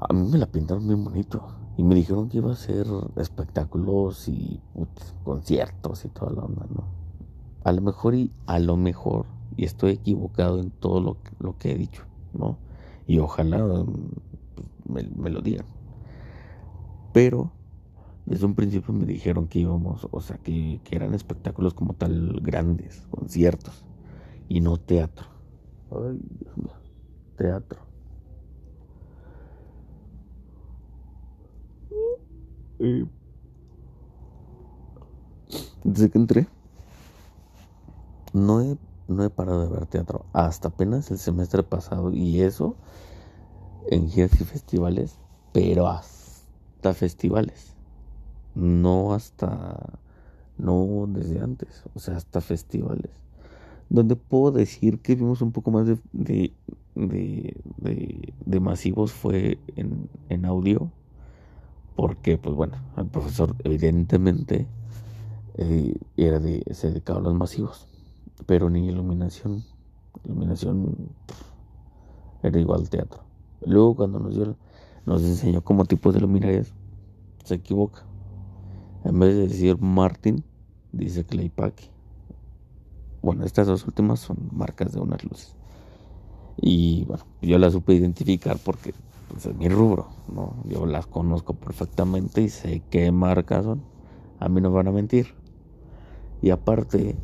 a 0.00 0.12
mí 0.12 0.28
me 0.30 0.38
la 0.38 0.46
pintaron 0.46 0.86
bien 0.86 1.02
bonito. 1.02 1.42
Y 1.76 1.82
me 1.82 1.94
dijeron 1.94 2.28
que 2.28 2.38
iba 2.38 2.52
a 2.52 2.56
ser 2.56 2.86
espectáculos 3.16 4.28
y 4.28 4.60
conciertos 5.24 6.04
y 6.04 6.08
toda 6.08 6.32
la 6.32 6.42
onda, 6.42 6.66
¿no? 6.74 6.84
A 7.64 7.72
lo 7.72 7.82
mejor 7.82 8.14
y 8.14 8.32
a 8.46 8.58
lo 8.58 8.76
mejor, 8.76 9.26
y 9.56 9.64
estoy 9.64 9.92
equivocado 9.92 10.60
en 10.60 10.70
todo 10.70 11.00
lo, 11.00 11.16
lo 11.38 11.58
que 11.58 11.72
he 11.72 11.74
dicho, 11.74 12.04
¿no? 12.32 12.58
Y 13.06 13.18
ojalá 13.18 13.64
me, 14.88 15.30
lo 15.30 15.40
digan. 15.40 15.66
Pero 17.12 17.52
desde 18.24 18.46
un 18.46 18.54
principio 18.54 18.92
me 18.92 19.06
dijeron 19.06 19.46
que 19.46 19.60
íbamos, 19.60 20.08
o 20.10 20.20
sea, 20.20 20.38
que, 20.38 20.80
que 20.84 20.96
eran 20.96 21.14
espectáculos 21.14 21.74
como 21.74 21.94
tal 21.94 22.40
grandes, 22.42 23.06
conciertos, 23.10 23.84
y 24.48 24.60
no 24.60 24.76
teatro. 24.78 25.26
Ay, 25.90 26.20
teatro. 27.36 27.86
desde 35.84 36.10
que 36.10 36.18
entré, 36.18 36.46
no 38.32 38.60
he, 38.60 38.76
no 39.08 39.24
he 39.24 39.30
parado 39.30 39.62
de 39.62 39.72
ver 39.72 39.86
teatro. 39.86 40.26
Hasta 40.32 40.68
apenas 40.68 41.10
el 41.10 41.18
semestre 41.18 41.62
pasado. 41.62 42.12
Y 42.12 42.40
eso 42.42 42.76
en 43.90 44.08
giras 44.08 44.40
y 44.40 44.44
festivales. 44.44 45.18
Pero 45.52 45.88
hasta 45.88 46.94
festivales. 46.94 47.74
No 48.54 49.14
hasta... 49.14 49.98
No 50.58 51.06
desde 51.08 51.40
antes. 51.40 51.82
O 51.94 51.98
sea, 51.98 52.16
hasta 52.16 52.40
festivales. 52.40 53.10
Donde 53.88 54.16
puedo 54.16 54.52
decir 54.52 55.00
que 55.00 55.14
vimos 55.14 55.42
un 55.42 55.52
poco 55.52 55.70
más 55.70 55.86
de, 55.86 55.98
de, 56.12 56.52
de, 56.94 58.34
de 58.44 58.60
masivos 58.60 59.12
fue 59.12 59.58
en, 59.76 60.08
en 60.28 60.44
audio 60.44 60.90
porque 61.96 62.38
pues 62.38 62.54
bueno, 62.54 62.76
el 62.96 63.06
profesor 63.06 63.56
evidentemente 63.64 64.66
eh, 65.54 65.94
era 66.16 66.38
de, 66.38 66.62
se 66.72 66.88
dedicaba 66.88 67.20
a 67.20 67.22
los 67.22 67.34
masivos, 67.34 67.88
pero 68.44 68.68
ni 68.68 68.86
iluminación, 68.86 69.64
iluminación 70.24 71.08
era 72.42 72.60
igual 72.60 72.80
al 72.80 72.90
teatro. 72.90 73.20
Luego 73.64 73.96
cuando 73.96 74.18
nos 74.18 74.34
dio, 74.34 74.56
nos 75.06 75.22
enseñó 75.22 75.62
como 75.62 75.84
tipos 75.84 76.14
de 76.14 76.20
luminarias, 76.20 76.74
se 77.44 77.54
equivoca. 77.54 78.02
En 79.04 79.18
vez 79.18 79.34
de 79.34 79.48
decir 79.48 79.80
Martin, 79.80 80.44
dice 80.92 81.24
Claypack. 81.24 81.90
Bueno, 83.22 83.44
estas 83.44 83.66
dos 83.66 83.86
últimas 83.86 84.20
son 84.20 84.36
marcas 84.52 84.92
de 84.92 85.00
unas 85.00 85.24
luces. 85.24 85.56
Y 86.56 87.04
bueno, 87.04 87.24
yo 87.42 87.58
las 87.58 87.72
supe 87.72 87.94
identificar 87.94 88.58
porque 88.64 88.94
pues, 89.28 89.46
es 89.46 89.56
mi 89.56 89.68
rubro, 89.68 90.08
¿no? 90.32 90.54
Yo 90.64 90.86
las 90.86 91.06
conozco 91.06 91.54
perfectamente 91.54 92.42
y 92.42 92.48
sé 92.48 92.82
qué 92.90 93.10
marcas 93.12 93.64
son. 93.64 93.82
A 94.38 94.48
mí 94.48 94.60
no 94.60 94.70
van 94.70 94.88
a 94.88 94.92
mentir. 94.92 95.34
Y 96.42 96.50
aparte, 96.50 97.16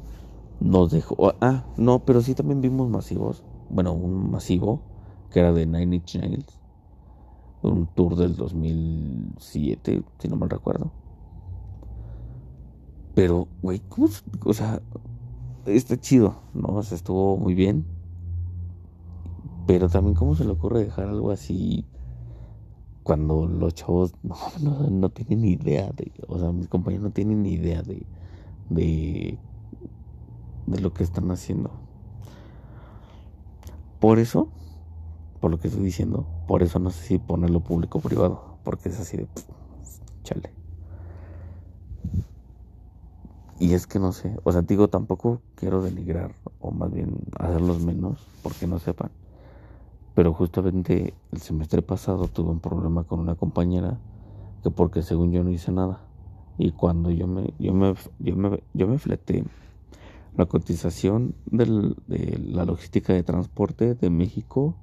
nos 0.62 0.90
dejó. 0.90 1.35
Ah, 1.40 1.64
no, 1.76 2.04
pero 2.04 2.21
sí 2.23 2.35
también 2.35 2.61
vimos 2.61 2.88
masivos. 2.88 3.42
Bueno, 3.69 3.92
un 3.92 4.31
masivo 4.31 4.81
que 5.31 5.40
era 5.40 5.52
de 5.52 5.66
Nine 5.66 5.97
Inch 5.97 6.16
Nails. 6.16 6.59
Un 7.62 7.87
tour 7.87 8.16
del 8.16 8.37
2007, 8.37 10.02
si 10.19 10.28
no 10.28 10.37
mal 10.37 10.50
recuerdo. 10.50 10.90
Pero, 13.14 13.49
güey, 13.62 13.81
¿cómo? 13.88 14.09
O 14.45 14.52
sea, 14.52 14.81
está 15.66 16.00
chido, 16.00 16.37
¿no? 16.54 16.69
O 16.69 16.83
sea, 16.83 16.97
estuvo 16.97 17.37
muy 17.37 17.54
bien. 17.54 17.85
Pero 19.66 19.88
también, 19.88 20.14
¿cómo 20.14 20.35
se 20.35 20.45
le 20.45 20.50
ocurre 20.50 20.85
dejar 20.85 21.09
algo 21.09 21.31
así 21.31 21.85
cuando 23.02 23.47
los 23.47 23.75
chavos 23.75 24.14
no, 24.61 24.90
no, 24.90 25.09
tienen 25.11 25.42
ni 25.42 25.52
idea 25.52 25.90
de, 25.92 26.12
o 26.28 26.38
sea, 26.38 26.52
mis 26.52 26.69
compañeros 26.69 27.04
no 27.04 27.11
tienen 27.11 27.42
ni 27.42 27.52
idea 27.52 27.83
de, 27.83 28.07
de, 28.71 29.38
de 30.66 30.81
lo 30.81 30.92
que 30.92 31.02
están 31.02 31.31
haciendo. 31.31 31.71
Por 34.00 34.19
eso, 34.19 34.49
por 35.40 35.50
lo 35.50 35.59
que 35.59 35.69
estoy 35.69 35.85
diciendo, 35.85 36.26
por 36.47 36.62
eso 36.62 36.78
no 36.78 36.90
sé 36.90 37.04
si 37.04 37.19
ponerlo 37.19 37.61
público 37.61 37.99
o 37.99 38.00
privado, 38.00 38.57
porque 38.64 38.88
es 38.88 38.99
así 38.99 39.16
de, 39.16 39.28
chale. 40.23 40.52
Y 43.59 43.75
es 43.75 43.87
que 43.87 44.00
no 44.00 44.11
sé, 44.11 44.37
o 44.42 44.50
sea, 44.50 44.62
digo, 44.62 44.88
tampoco 44.88 45.40
quiero 45.54 45.83
denigrar 45.83 46.35
o 46.61 46.73
más 46.73 46.92
bien 46.92 47.21
hacerlos 47.38 47.81
menos 47.81 48.26
porque 48.42 48.66
no 48.66 48.81
sepan. 48.81 49.12
Pero 50.14 50.35
justamente 50.35 51.14
el 51.31 51.40
semestre 51.40 51.81
pasado 51.81 52.26
tuve 52.26 52.50
un 52.50 52.61
problema 52.61 53.04
con 53.04 53.21
una 53.21 53.37
compañera 53.37 53.99
que 54.62 54.71
porque 54.71 55.02
según 55.02 55.31
yo 55.31 55.45
no 55.45 55.50
hice 55.50 55.71
nada. 55.71 56.00
Y 56.59 56.73
cuando 56.73 57.11
yo 57.11 57.26
me, 57.26 57.54
yo 57.59 57.73
me, 57.73 57.95
yo 58.19 58.37
me, 58.37 58.62
yo 58.75 58.88
me 58.88 58.99
fleté 58.99 59.45
la 60.36 60.46
cotización 60.46 61.34
de 61.46 61.94
la 62.38 62.64
logística 62.64 63.12
de 63.12 63.22
transporte 63.22 63.94
de 63.94 64.10
México, 64.10 64.76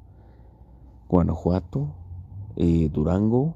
Guanajuato, 1.07 1.95
eh, 2.55 2.89
Durango, 2.91 3.55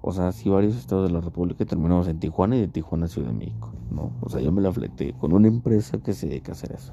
o 0.00 0.12
sea, 0.12 0.32
sí 0.32 0.48
varios 0.48 0.76
estados 0.76 1.08
de 1.08 1.12
la 1.12 1.20
República 1.20 1.64
terminamos 1.64 2.06
en 2.08 2.20
Tijuana 2.20 2.56
y 2.56 2.60
de 2.60 2.68
Tijuana 2.68 3.08
Ciudad 3.08 3.28
de 3.28 3.34
México, 3.34 3.72
¿no? 3.90 4.12
O 4.20 4.28
sea, 4.28 4.40
yo 4.40 4.52
me 4.52 4.60
la 4.60 4.70
fleté 4.70 5.14
con 5.14 5.32
una 5.32 5.48
empresa 5.48 5.98
que 5.98 6.12
se 6.12 6.28
dedica 6.28 6.52
a 6.52 6.54
hacer 6.54 6.72
eso. 6.72 6.92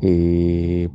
Eh, 0.00 0.88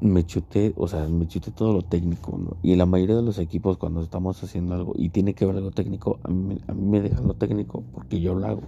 me 0.00 0.24
chuté, 0.24 0.72
o 0.76 0.86
sea, 0.86 1.08
me 1.08 1.26
chuté 1.26 1.50
todo 1.50 1.72
lo 1.72 1.82
técnico, 1.82 2.38
¿no? 2.38 2.56
Y 2.62 2.76
la 2.76 2.86
mayoría 2.86 3.16
de 3.16 3.22
los 3.22 3.38
equipos 3.38 3.76
cuando 3.76 4.00
estamos 4.02 4.42
haciendo 4.42 4.74
algo 4.74 4.92
y 4.96 5.08
tiene 5.08 5.34
que 5.34 5.44
ver 5.44 5.56
algo 5.56 5.72
técnico, 5.72 6.20
a 6.22 6.28
mí, 6.28 6.58
a 6.68 6.72
mí 6.72 6.88
me 6.88 7.00
dejan 7.00 7.26
lo 7.26 7.34
técnico 7.34 7.82
porque 7.92 8.20
yo 8.20 8.34
lo 8.34 8.46
hago. 8.46 8.62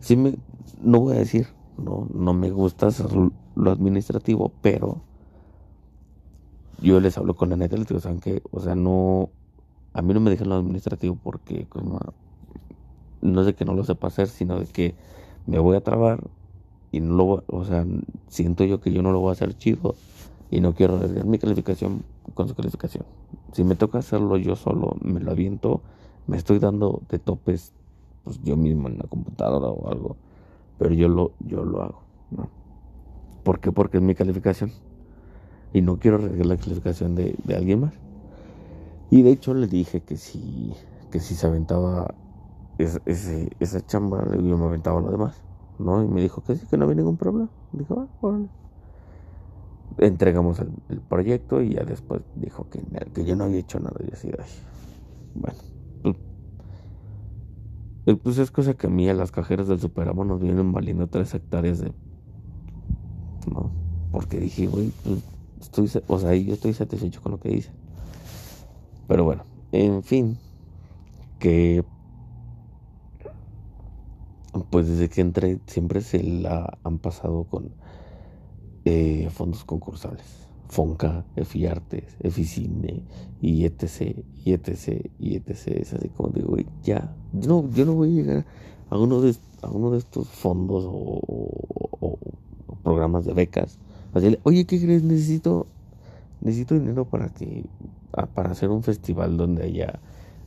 Sí 0.00 0.16
me, 0.16 0.34
no 0.82 1.00
voy 1.00 1.16
a 1.16 1.18
decir, 1.18 1.48
no, 1.78 2.06
no 2.12 2.34
me 2.34 2.50
gusta 2.50 2.88
hacer 2.88 3.10
lo 3.54 3.70
administrativo, 3.70 4.52
pero 4.62 5.00
yo 6.82 7.00
les 7.00 7.16
hablo 7.18 7.34
con 7.34 7.50
la 7.50 7.56
neta, 7.56 7.76
les 7.76 7.86
digo, 7.86 8.00
¿saben? 8.00 8.20
O 8.50 8.60
sea, 8.60 8.74
no, 8.74 9.30
a 9.92 10.02
mí 10.02 10.14
no 10.14 10.20
me 10.20 10.30
dejan 10.30 10.48
lo 10.48 10.56
administrativo 10.56 11.16
porque 11.22 11.66
como, 11.66 12.00
no 13.20 13.40
es 13.40 13.46
de 13.46 13.54
que 13.54 13.64
no 13.64 13.74
lo 13.74 13.84
sepa 13.84 14.08
hacer, 14.08 14.28
sino 14.28 14.58
de 14.58 14.66
que 14.66 14.94
me 15.46 15.58
voy 15.58 15.76
a 15.76 15.82
trabar 15.82 16.20
y 16.92 17.00
no 17.00 17.14
lo 17.14 17.44
o 17.46 17.64
sea, 17.64 17.86
siento 18.28 18.64
yo 18.64 18.80
que 18.80 18.92
yo 18.92 19.02
no 19.02 19.12
lo 19.12 19.20
voy 19.20 19.30
a 19.30 19.32
hacer 19.32 19.56
chido 19.56 19.94
y 20.50 20.60
no 20.60 20.74
quiero 20.74 20.96
arriesgar 20.96 21.24
mi 21.24 21.38
calificación 21.38 22.02
con 22.34 22.48
su 22.48 22.54
calificación. 22.54 23.04
Si 23.52 23.62
me 23.62 23.76
toca 23.76 23.98
hacerlo 23.98 24.36
yo 24.36 24.56
solo, 24.56 24.96
me 25.02 25.20
lo 25.20 25.30
aviento, 25.30 25.82
me 26.26 26.36
estoy 26.36 26.58
dando 26.58 27.02
de 27.08 27.18
topes 27.18 27.72
pues 28.24 28.42
yo 28.42 28.56
mismo 28.56 28.88
en 28.88 28.98
la 28.98 29.04
computadora 29.04 29.68
o 29.68 29.88
algo, 29.88 30.16
pero 30.80 30.94
yo 30.94 31.08
lo 31.08 31.32
yo 31.40 31.62
lo 31.62 31.82
hago, 31.82 32.02
¿no? 32.30 32.48
¿Por 33.44 33.60
qué? 33.60 33.70
Porque 33.70 33.98
es 33.98 34.02
mi 34.02 34.14
calificación 34.14 34.72
y 35.74 35.82
no 35.82 35.98
quiero 35.98 36.16
arriesgar 36.16 36.46
la 36.46 36.56
calificación 36.56 37.14
de, 37.14 37.36
de 37.44 37.54
alguien 37.54 37.80
más. 37.82 37.92
Y 39.10 39.20
de 39.20 39.30
hecho 39.30 39.52
le 39.52 39.66
dije 39.66 40.00
que 40.00 40.16
si 40.16 40.72
que 41.10 41.20
si 41.20 41.34
se 41.34 41.46
aventaba 41.46 42.14
ese, 42.78 43.50
esa 43.60 43.84
chamba, 43.84 44.24
yo 44.34 44.56
me 44.56 44.64
aventaba 44.64 45.02
lo 45.02 45.10
demás. 45.10 45.42
¿no? 45.78 46.02
Y 46.02 46.08
me 46.08 46.22
dijo 46.22 46.42
que 46.42 46.56
sí, 46.56 46.66
que 46.66 46.78
no 46.78 46.84
había 46.84 46.96
ningún 46.96 47.18
problema. 47.18 47.50
Dijo, 47.72 48.08
ah, 48.22 48.38
Entregamos 49.98 50.60
el, 50.60 51.00
proyecto 51.00 51.60
y 51.60 51.74
ya 51.74 51.84
después 51.84 52.22
dijo 52.36 52.68
que, 52.70 52.80
que 53.12 53.24
yo 53.26 53.36
no 53.36 53.44
había 53.44 53.58
hecho 53.58 53.80
nada. 53.80 53.96
Y 54.08 54.12
así, 54.12 54.30
bueno, 55.34 55.58
pues, 56.02 56.16
pues, 58.16 58.38
es 58.38 58.50
cosa 58.50 58.74
que 58.74 58.86
a 58.86 58.90
mí 58.90 59.08
a 59.08 59.14
las 59.14 59.32
cajeras 59.32 59.68
del 59.68 59.80
Superamo 59.80 60.24
nos 60.24 60.40
vienen 60.40 60.72
valiendo 60.72 61.06
tres 61.08 61.34
hectáreas 61.34 61.80
de... 61.80 61.92
¿no? 63.52 63.70
Porque 64.12 64.38
dije, 64.38 64.66
güey, 64.66 64.92
pues, 65.04 65.22
estoy, 65.60 65.90
o 66.06 66.18
sea, 66.18 66.34
yo 66.34 66.54
estoy 66.54 66.72
satisfecho 66.72 67.22
con 67.22 67.32
lo 67.32 67.40
que 67.40 67.52
hice. 67.52 67.70
Pero 69.06 69.24
bueno, 69.24 69.44
en 69.72 70.02
fin, 70.02 70.38
que 71.38 71.84
pues 74.70 74.88
desde 74.88 75.08
que 75.08 75.20
entré 75.20 75.58
siempre 75.66 76.00
se 76.00 76.22
la 76.22 76.78
han 76.82 76.98
pasado 76.98 77.44
con 77.44 77.70
eh, 78.84 79.28
fondos 79.30 79.64
concursables. 79.64 80.39
Fonca, 80.70 81.24
EFIARTES, 81.34 82.16
EFICINE 82.20 83.02
y 83.42 83.64
etc, 83.64 84.16
y 84.44 84.52
etc, 84.52 85.10
y 85.18 85.34
etc. 85.36 85.50
Es 85.66 85.92
así 85.94 86.08
como 86.10 86.30
digo, 86.30 86.56
ya, 86.84 87.12
yo 87.32 87.48
no, 87.48 87.70
yo 87.70 87.84
no 87.84 87.94
voy 87.94 88.10
a 88.10 88.22
llegar 88.22 88.46
a 88.88 88.96
uno 88.96 89.20
de, 89.20 89.34
a 89.62 89.68
uno 89.68 89.90
de 89.90 89.98
estos 89.98 90.28
fondos 90.28 90.84
o, 90.86 92.18
programas 92.84 93.24
de 93.24 93.34
becas. 93.34 93.78
Así, 94.14 94.38
oye, 94.44 94.64
¿qué 94.64 94.80
crees? 94.80 95.02
Necesito, 95.02 95.66
necesito 96.40 96.74
dinero 96.74 97.04
para 97.04 97.28
que, 97.28 97.64
ah, 98.12 98.26
para 98.26 98.52
hacer 98.52 98.70
un 98.70 98.82
festival 98.82 99.36
donde 99.36 99.64
haya 99.64 100.00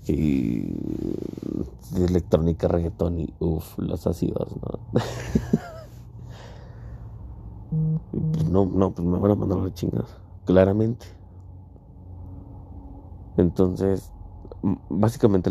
de 0.08 0.74
electrónica, 1.98 2.68
reggaetón 2.68 3.20
y 3.20 3.34
uff, 3.40 3.78
los 3.78 4.08
ácidos, 4.08 4.50
¿no? 4.62 4.80
pues 8.12 8.46
no, 8.46 8.66
no, 8.66 8.92
pues 8.92 9.08
me 9.08 9.20
van 9.20 9.32
a 9.32 9.36
mandar 9.36 9.60
las 9.60 9.74
chingas, 9.74 10.06
claramente. 10.46 11.06
Entonces, 13.38 14.12
básicamente, 14.90 15.50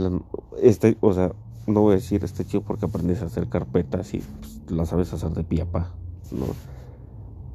este, 0.60 0.96
o 1.00 1.12
sea, 1.12 1.32
no 1.66 1.82
voy 1.82 1.92
a 1.92 1.96
decir 1.96 2.24
este 2.24 2.44
chido 2.44 2.62
porque 2.62 2.86
aprendes 2.86 3.22
a 3.22 3.26
hacer 3.26 3.48
carpetas 3.48 4.14
y 4.14 4.18
pues, 4.18 4.60
las 4.70 4.88
sabes 4.88 5.12
hacer 5.12 5.30
de 5.30 5.44
piapa, 5.44 5.90
¿no? 6.30 6.46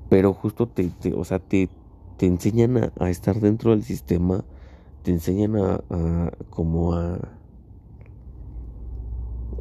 Pero 0.10 0.34
justo 0.34 0.68
te, 0.68 0.92
o 1.16 1.24
sea, 1.24 1.40
te, 1.40 1.70
te 2.18 2.26
enseñan 2.26 2.92
a 3.00 3.10
estar 3.10 3.40
dentro 3.40 3.72
del 3.72 3.84
sistema 3.84 4.44
te 5.08 5.14
enseñan 5.14 5.56
a, 5.56 5.82
como 6.50 6.92
a 6.94 7.18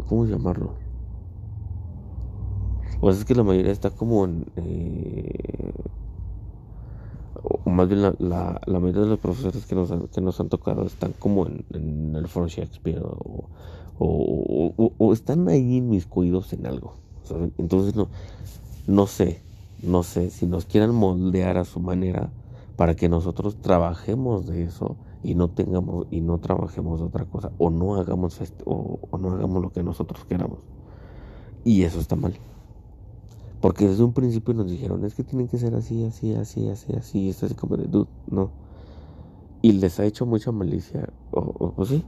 ¿cómo 0.08 0.26
llamarlo? 0.26 0.72
Pues 3.00 3.18
es 3.18 3.24
que 3.24 3.34
la 3.34 3.42
mayoría 3.42 3.72
está 3.72 3.90
como 3.90 4.24
en 4.24 4.46
eh, 4.56 5.72
o 7.42 7.70
más 7.70 7.88
bien 7.88 8.02
la, 8.02 8.14
la, 8.18 8.60
la, 8.66 8.80
mayoría 8.80 9.02
de 9.02 9.08
los 9.08 9.18
profesores 9.18 9.66
que 9.66 9.74
nos, 9.74 9.92
que 10.10 10.20
nos 10.20 10.40
han 10.40 10.48
tocado 10.48 10.84
están 10.84 11.12
como 11.18 11.46
en, 11.46 12.14
el 12.16 12.26
foro 12.28 12.48
Shakespeare 12.48 13.02
o, 13.02 13.48
o, 13.98 14.92
o, 14.98 15.12
están 15.12 15.48
ahí 15.48 15.76
inmiscuidos 15.76 16.52
en 16.52 16.66
algo. 16.66 16.94
Entonces 17.58 17.94
no, 17.94 18.08
no 18.86 19.06
sé, 19.06 19.42
no 19.82 20.02
sé 20.02 20.30
si 20.30 20.46
nos 20.46 20.64
quieran 20.64 20.94
moldear 20.94 21.56
a 21.56 21.64
su 21.64 21.80
manera 21.80 22.30
para 22.76 22.94
que 22.94 23.08
nosotros 23.08 23.56
trabajemos 23.56 24.46
de 24.46 24.64
eso 24.64 24.96
y 25.22 25.34
no 25.34 25.48
tengamos 25.48 26.06
y 26.10 26.20
no 26.20 26.38
trabajemos 26.38 27.00
otra 27.00 27.24
cosa 27.24 27.50
o 27.58 27.70
no 27.70 27.96
hagamos 27.96 28.40
o, 28.64 29.00
no 29.18 29.32
hagamos 29.32 29.62
lo 29.62 29.70
que 29.70 29.82
nosotros 29.82 30.24
queramos 30.24 30.58
y 31.64 31.82
eso 31.82 31.98
está 31.98 32.14
mal 32.14 32.34
porque 33.66 33.88
desde 33.88 34.04
un 34.04 34.12
principio 34.12 34.54
nos 34.54 34.70
dijeron 34.70 35.04
es 35.04 35.16
que 35.16 35.24
tienen 35.24 35.48
que 35.48 35.58
ser 35.58 35.74
así 35.74 36.04
así 36.04 36.32
así 36.34 36.68
así 36.68 36.92
así 36.92 37.18
y 37.22 37.30
esto 37.30 37.46
así 37.46 37.56
como 37.56 37.76
de 37.76 37.88
dude 37.88 38.08
no 38.30 38.52
y 39.60 39.72
les 39.72 39.98
ha 39.98 40.04
hecho 40.04 40.24
mucha 40.24 40.52
malicia 40.52 41.08
o, 41.32 41.84
sí 41.84 42.04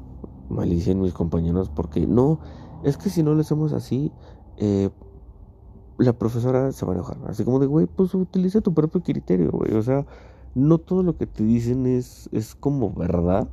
malicia 0.49 0.93
en 0.93 1.01
mis 1.01 1.13
compañeros 1.13 1.69
porque 1.69 2.07
no 2.07 2.39
es 2.85 2.97
que 2.97 3.11
si 3.11 3.25
no 3.25 3.35
lo 3.35 3.41
hacemos 3.41 3.73
así 3.73 4.13
eh, 4.59 4.91
la 5.99 6.13
profesora 6.13 6.71
se 6.71 6.87
va 6.87 6.93
a 6.93 6.95
enojar 6.95 7.19
así 7.27 7.43
como 7.43 7.59
de 7.59 7.67
güey 7.67 7.87
pues 7.87 8.15
utiliza 8.15 8.61
tu 8.61 8.73
propio 8.73 9.03
criterio 9.03 9.51
güey 9.51 9.75
o 9.75 9.83
sea 9.83 10.07
no 10.55 10.79
todo 10.79 11.03
lo 11.03 11.17
que 11.17 11.27
te 11.27 11.43
dicen 11.43 11.87
es, 11.87 12.29
es 12.33 12.55
como 12.55 12.93
verdad, 12.93 13.49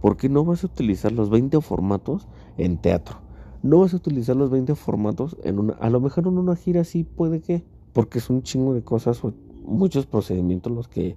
porque 0.00 0.28
no 0.28 0.44
vas 0.44 0.64
a 0.64 0.66
utilizar 0.66 1.12
los 1.12 1.30
20 1.30 1.60
formatos 1.60 2.26
en 2.58 2.78
teatro. 2.78 3.18
No 3.62 3.80
vas 3.80 3.92
a 3.92 3.96
utilizar 3.96 4.36
los 4.36 4.50
20 4.50 4.74
formatos 4.74 5.36
en 5.42 5.58
una... 5.58 5.74
A 5.74 5.90
lo 5.90 6.00
mejor 6.00 6.26
en 6.26 6.38
una 6.38 6.56
gira 6.56 6.84
sí 6.84 7.04
puede 7.04 7.40
que, 7.40 7.62
porque 7.92 8.18
es 8.18 8.30
un 8.30 8.42
chingo 8.42 8.74
de 8.74 8.82
cosas 8.82 9.20
muchos 9.64 10.06
procedimientos 10.06 10.72
los 10.72 10.88
que 10.88 11.16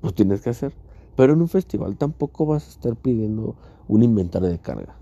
pues 0.00 0.14
tienes 0.14 0.40
que 0.40 0.50
hacer. 0.50 0.72
Pero 1.16 1.32
en 1.32 1.40
un 1.40 1.48
festival 1.48 1.96
tampoco 1.96 2.46
vas 2.46 2.66
a 2.66 2.70
estar 2.70 2.96
pidiendo 2.96 3.56
un 3.88 4.02
inventario 4.02 4.48
de 4.48 4.58
carga. 4.58 4.96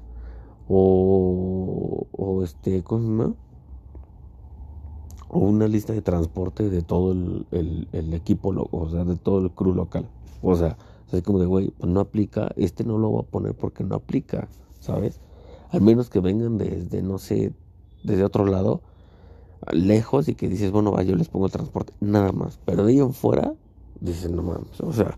O, 0.68 2.06
o 2.12 2.42
este, 2.42 2.82
¿cómo 2.82 3.34
o 5.32 5.38
una 5.38 5.66
lista 5.66 5.94
de 5.94 6.02
transporte 6.02 6.68
de 6.68 6.82
todo 6.82 7.12
el, 7.12 7.88
el, 7.92 8.14
equipo, 8.14 8.54
o 8.70 8.88
sea, 8.90 9.04
de 9.04 9.16
todo 9.16 9.38
el 9.38 9.50
crew 9.50 9.74
local. 9.74 10.06
O 10.42 10.54
sea, 10.54 10.76
es 11.10 11.22
como 11.22 11.38
de, 11.38 11.46
güey, 11.46 11.70
pues 11.70 11.90
no 11.90 12.00
aplica, 12.00 12.52
este 12.56 12.84
no 12.84 12.98
lo 12.98 13.08
voy 13.08 13.22
a 13.22 13.30
poner 13.30 13.54
porque 13.54 13.82
no 13.82 13.94
aplica, 13.94 14.48
¿sabes? 14.78 15.20
Al 15.72 15.80
menos 15.80 16.10
que 16.10 16.20
vengan 16.20 16.58
desde, 16.58 17.02
no 17.02 17.18
sé, 17.18 17.54
desde 18.04 18.24
otro 18.24 18.46
lado, 18.46 18.82
lejos 19.72 20.28
y 20.28 20.34
que 20.34 20.48
dices, 20.48 20.70
bueno, 20.70 20.92
va, 20.92 21.02
yo 21.02 21.16
les 21.16 21.28
pongo 21.28 21.46
el 21.46 21.52
transporte, 21.52 21.94
nada 22.00 22.30
más. 22.32 22.60
Pero 22.64 22.84
de 22.84 22.92
ahí 22.92 22.98
en 22.98 23.14
fuera, 23.14 23.54
dices, 24.00 24.30
no 24.30 24.42
mames, 24.42 24.80
o 24.80 24.92
sea, 24.92 25.16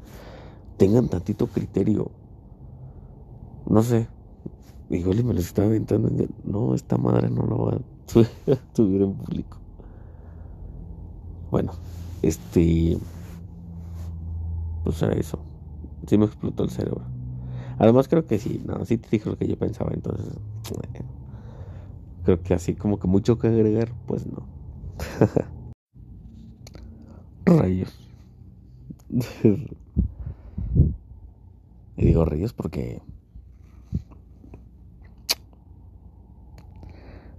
tengan 0.76 1.08
tantito 1.08 1.48
criterio. 1.48 2.10
No 3.66 3.82
sé, 3.82 4.08
igual 4.90 5.24
me 5.24 5.34
les 5.34 5.46
estaba 5.46 5.68
aventando, 5.68 6.10
no, 6.44 6.74
esta 6.74 6.96
madre 6.96 7.30
no 7.30 7.42
lo 7.42 7.58
va 7.58 7.72
a 7.72 7.80
subir 8.74 9.02
en 9.02 9.14
público. 9.14 9.58
Bueno, 11.50 11.72
este. 12.22 12.98
Pues 14.82 15.00
era 15.02 15.14
eso. 15.14 15.38
Sí 16.06 16.18
me 16.18 16.26
explotó 16.26 16.64
el 16.64 16.70
cerebro. 16.70 17.13
Además, 17.78 18.08
creo 18.08 18.26
que 18.26 18.38
sí, 18.38 18.62
no, 18.64 18.84
sí 18.84 18.98
te 18.98 19.08
dije 19.10 19.28
lo 19.28 19.36
que 19.36 19.48
yo 19.48 19.58
pensaba, 19.58 19.90
entonces. 19.92 20.26
creo 22.24 22.42
que 22.42 22.54
así 22.54 22.74
como 22.74 22.98
que 22.98 23.08
mucho 23.08 23.38
que 23.38 23.48
agregar, 23.48 23.92
pues 24.06 24.26
no. 24.26 24.46
Rayos. 27.46 27.92
y 31.96 32.04
digo 32.06 32.24
rayos 32.24 32.52
porque. 32.52 33.02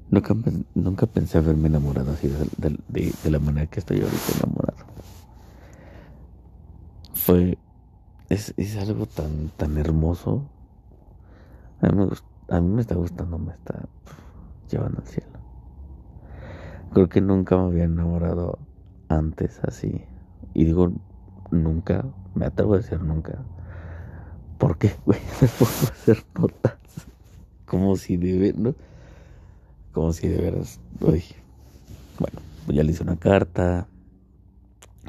Nunca, 0.10 0.36
nunca 0.76 1.08
pensé 1.08 1.39
haberme 1.39 1.67
enamorado 1.67 2.12
así 2.13 2.28
de, 2.28 2.80
de, 2.88 3.32
la 3.32 3.39
manera 3.39 3.67
que 3.67 3.80
estoy 3.80 4.02
ahorita 4.02 4.38
enamorado. 4.38 4.86
Fue. 7.13 7.58
Es, 8.29 8.53
es 8.57 8.77
algo 8.77 9.05
tan, 9.05 9.49
tan 9.55 9.77
hermoso. 9.77 10.43
A 11.81 11.89
mí, 11.89 12.05
me, 12.05 12.55
a 12.55 12.61
mí 12.61 12.69
me 12.69 12.81
está 12.81 12.95
gustando, 12.95 13.38
me 13.38 13.53
está 13.53 13.88
llevando 14.69 14.99
al 15.01 15.07
cielo. 15.07 15.39
Creo 16.93 17.09
que 17.09 17.21
nunca 17.21 17.57
me 17.57 17.63
había 17.63 17.83
enamorado 17.83 18.57
antes 19.09 19.59
así. 19.63 20.03
Y 20.53 20.65
digo 20.65 20.91
nunca, 21.51 22.05
me 22.33 22.45
atrevo 22.45 22.73
a 22.73 22.77
decir 22.77 23.01
nunca. 23.01 23.39
¿Por 24.57 24.77
qué, 24.77 24.95
güey? 25.05 25.19
Me 25.41 25.47
puedo 25.47 25.71
hacer 25.71 26.23
notas. 26.39 26.77
Como 27.65 27.95
si 27.97 28.17
de 28.17 28.53
¿no? 28.53 28.73
Como 29.91 30.13
si 30.13 30.27
de 30.27 30.38
veras. 30.38 30.79
Uy. 31.01 31.23
Bueno, 32.19 32.39
ya 32.67 32.83
le 32.83 32.91
hice 32.91 33.03
una 33.03 33.17
carta. 33.17 33.88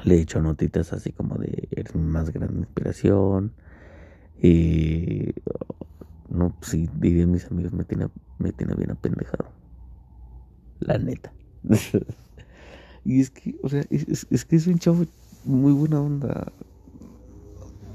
Le 0.03 0.15
he 0.15 0.21
hecho 0.21 0.41
notitas 0.41 0.93
así 0.93 1.11
como 1.11 1.35
de 1.35 1.67
eres 1.71 1.95
mi 1.95 2.03
más 2.03 2.31
grande 2.31 2.59
inspiración. 2.59 3.53
Y 4.41 5.33
no, 6.29 6.55
sí, 6.61 6.89
dirían 6.95 7.31
mis 7.31 7.45
amigos, 7.45 7.73
me 7.73 7.83
tiene, 7.83 8.09
me 8.37 8.51
tiene 8.51 8.75
bien 8.75 8.91
apendejado. 8.91 9.49
La 10.79 10.97
neta. 10.97 11.33
y 13.05 13.21
es 13.21 13.29
que, 13.31 13.55
o 13.63 13.69
sea, 13.69 13.83
es, 13.89 14.27
es, 14.29 14.45
que 14.45 14.55
es 14.57 14.67
un 14.67 14.77
chavo 14.77 15.05
muy 15.45 15.73
buena 15.73 16.01
onda. 16.01 16.51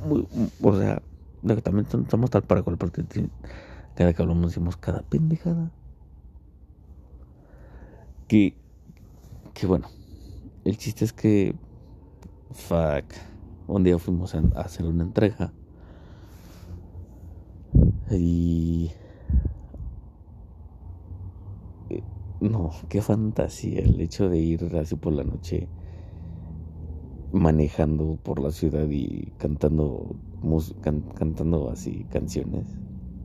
Muy, 0.07 0.27
o 0.61 0.77
sea, 0.77 1.03
también 1.63 1.87
estamos 1.87 2.31
tal 2.31 2.43
para 2.43 2.63
cual, 2.63 2.79
porque 2.79 3.05
cada 3.95 4.13
que 4.13 4.23
hablamos 4.23 4.51
decimos 4.51 4.77
cada 4.77 5.03
pendejada. 5.03 5.71
Que, 8.27 8.57
que 9.53 9.67
bueno, 9.67 9.89
el 10.65 10.79
chiste 10.79 11.05
es 11.05 11.13
que, 11.13 11.55
fuck, 12.53 13.05
un 13.67 13.85
día 13.85 13.99
fuimos 13.99 14.35
a 14.35 14.41
hacer 14.57 14.87
una 14.87 15.03
entrega 15.05 15.53
y... 18.11 18.91
No, 22.41 22.73
qué 22.89 23.01
fantasía 23.01 23.81
el 23.81 24.01
hecho 24.01 24.29
de 24.29 24.39
ir 24.39 24.77
así 24.77 24.97
por 24.97 25.13
la 25.13 25.23
noche 25.23 25.69
manejando 27.33 28.19
por 28.23 28.41
la 28.41 28.51
ciudad 28.51 28.89
y 28.91 29.33
cantando 29.39 30.17
cantando 31.15 31.71
así 31.71 32.05
canciones. 32.11 32.67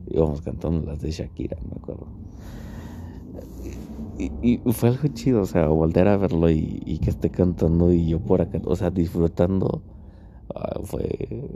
Íbamos 0.06 0.40
cantando 0.40 0.86
las 0.86 1.00
de 1.00 1.10
Shakira, 1.10 1.58
me 1.68 1.76
acuerdo. 1.76 2.06
Y, 4.18 4.58
fue 4.72 4.88
algo 4.88 5.06
chido, 5.08 5.42
o 5.42 5.46
sea, 5.46 5.68
volver 5.68 6.08
a 6.08 6.16
verlo 6.16 6.50
y, 6.50 6.98
que 7.02 7.10
esté 7.10 7.30
cantando 7.30 7.92
y 7.92 8.08
yo 8.08 8.18
por 8.18 8.42
acá, 8.42 8.60
o 8.64 8.74
sea, 8.74 8.90
disfrutando, 8.90 9.80
ah, 10.54 10.80
fue, 10.82 11.46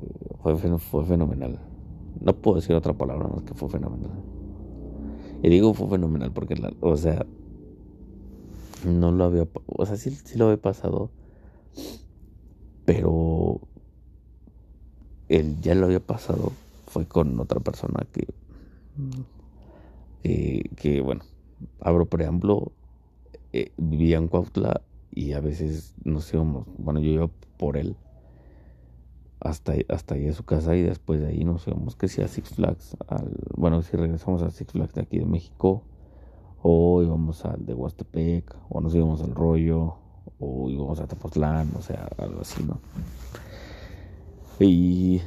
fue, 0.42 0.56
fue 0.78 1.04
fenomenal. 1.04 1.58
No 2.20 2.34
puedo 2.36 2.56
decir 2.56 2.76
otra 2.76 2.92
palabra 2.92 3.26
más 3.26 3.42
que 3.42 3.54
fue 3.54 3.68
fenomenal. 3.68 4.12
Y 5.42 5.48
digo 5.48 5.74
fue 5.74 5.88
fenomenal 5.88 6.30
porque, 6.32 6.54
o 6.80 6.96
sea, 6.96 7.26
no 8.86 9.10
lo 9.10 9.24
había, 9.24 9.48
o 9.66 9.86
sea, 9.86 9.96
sí, 9.96 10.10
sí 10.10 10.38
lo 10.38 10.44
había 10.46 10.62
pasado, 10.62 11.10
pero 12.84 13.60
él 15.28 15.60
ya 15.60 15.74
lo 15.74 15.86
había 15.86 15.98
pasado, 15.98 16.52
fue 16.86 17.06
con 17.06 17.40
otra 17.40 17.58
persona 17.58 18.06
que, 18.12 18.28
que 20.76 21.00
bueno, 21.00 21.22
abro 21.80 22.06
preámbulo, 22.06 22.72
eh, 23.52 23.72
vivía 23.76 24.18
en 24.18 24.28
Cuautla 24.28 24.82
y 25.10 25.32
a 25.32 25.40
veces 25.40 25.94
nos 26.04 26.32
íbamos, 26.32 26.66
bueno, 26.78 27.00
yo 27.00 27.10
iba 27.10 27.30
por 27.58 27.76
él 27.76 27.96
hasta, 29.40 29.74
hasta 29.88 30.14
ahí 30.14 30.28
a 30.28 30.32
su 30.32 30.44
casa 30.44 30.76
y 30.76 30.82
después 30.82 31.20
de 31.20 31.28
ahí 31.28 31.44
nos 31.44 31.66
íbamos 31.66 31.96
que 31.96 32.08
si 32.08 32.22
a 32.22 32.28
Six 32.28 32.50
Flags, 32.50 32.96
al, 33.08 33.34
bueno, 33.56 33.82
si 33.82 33.96
regresamos 33.96 34.42
a 34.42 34.50
Six 34.50 34.72
Flags 34.72 34.94
de 34.94 35.02
aquí 35.02 35.18
de 35.18 35.26
México, 35.26 35.82
o 36.62 37.02
íbamos 37.02 37.44
al 37.44 37.66
de 37.66 37.74
Huastepec, 37.74 38.54
o 38.68 38.80
nos 38.80 38.94
íbamos 38.94 39.20
al 39.22 39.34
Rollo, 39.34 39.96
o 40.38 40.70
íbamos 40.70 41.00
a 41.00 41.06
Tepoztlán, 41.06 41.70
o 41.76 41.82
sea, 41.82 42.08
algo 42.18 42.40
así, 42.40 42.62
¿no? 42.62 42.80
Y, 44.60 45.20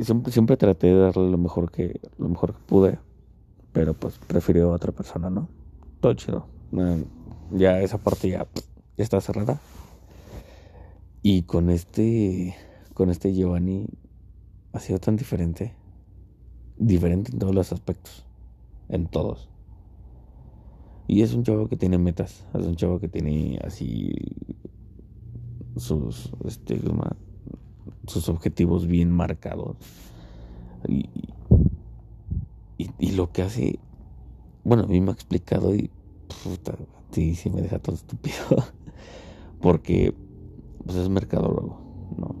siempre, 0.00 0.32
siempre 0.32 0.56
traté 0.56 0.88
de 0.88 0.98
darle 0.98 1.30
lo 1.30 1.38
mejor 1.38 1.70
que, 1.70 2.00
lo 2.18 2.28
mejor 2.28 2.54
que 2.54 2.60
pude, 2.66 2.98
pero 3.72 3.94
pues 3.94 4.18
prefirió 4.18 4.70
a 4.70 4.74
otra 4.76 4.92
persona, 4.92 5.28
¿no? 5.28 5.48
Todo 6.00 6.14
chido. 6.14 6.46
Ya 7.52 7.80
esa 7.80 7.98
parte 7.98 8.30
ya, 8.30 8.46
está 8.96 9.20
cerrada. 9.20 9.60
Y 11.22 11.42
con 11.42 11.70
este 11.70 12.54
con 12.94 13.10
este 13.10 13.34
Giovanni 13.34 13.86
ha 14.72 14.80
sido 14.80 14.98
tan 14.98 15.16
diferente. 15.16 15.74
Diferente 16.78 17.32
en 17.32 17.38
todos 17.38 17.54
los 17.54 17.72
aspectos. 17.72 18.26
En 18.88 19.06
todos. 19.06 19.48
Y 21.08 21.22
es 21.22 21.34
un 21.34 21.44
chavo 21.44 21.68
que 21.68 21.76
tiene 21.76 21.98
metas. 21.98 22.44
Es 22.54 22.66
un 22.66 22.76
chavo 22.76 22.98
que 22.98 23.08
tiene 23.08 23.58
así 23.64 24.12
sus, 25.76 26.32
este, 26.44 26.80
sus 28.06 28.28
objetivos 28.28 28.86
bien 28.86 29.10
marcados. 29.10 29.76
Y, 30.88 31.08
y, 32.78 33.12
lo 33.12 33.32
que 33.32 33.42
hace, 33.42 33.78
bueno, 34.66 34.82
a 34.82 34.86
mí 34.86 35.00
me 35.00 35.10
ha 35.10 35.14
explicado 35.14 35.74
y 35.74 35.90
puta, 36.42 36.74
sí, 37.12 37.36
me 37.54 37.62
deja 37.62 37.78
todo 37.78 37.94
estúpido. 37.94 38.36
Porque 39.60 40.12
pues 40.84 40.98
es 40.98 41.08
mercadólogo, 41.08 41.80
¿no? 42.18 42.34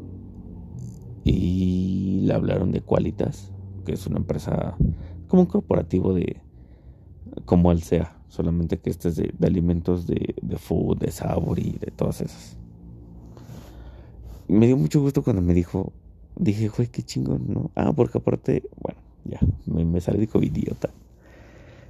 y 1.24 2.20
le 2.22 2.34
hablaron 2.34 2.70
de 2.70 2.80
Qualitas, 2.80 3.50
que 3.84 3.92
es 3.92 4.06
una 4.06 4.18
empresa 4.18 4.76
como 5.26 5.42
un 5.42 5.46
corporativo 5.46 6.14
de 6.14 6.40
como 7.44 7.72
el 7.72 7.82
sea, 7.82 8.16
solamente 8.28 8.78
que 8.78 8.90
este 8.90 9.08
es 9.08 9.16
de, 9.16 9.32
alimentos 9.42 10.06
de, 10.06 10.34
food, 10.56 10.98
de 10.98 11.10
sabor 11.10 11.58
y 11.58 11.78
de 11.80 11.90
todas 11.90 12.20
esas. 12.20 12.56
Me 14.48 14.66
dio 14.66 14.76
mucho 14.76 15.00
gusto 15.00 15.22
cuando 15.22 15.42
me 15.42 15.54
dijo, 15.54 15.92
dije, 16.36 16.68
güey, 16.68 16.88
qué 16.88 17.02
chingón, 17.02 17.46
¿no? 17.48 17.70
Ah, 17.74 17.92
porque 17.92 18.18
aparte, 18.18 18.62
bueno, 18.80 19.00
ya, 19.24 19.40
me, 19.66 19.84
me 19.84 20.00
salí 20.00 20.28
como 20.28 20.44
idiota. 20.44 20.90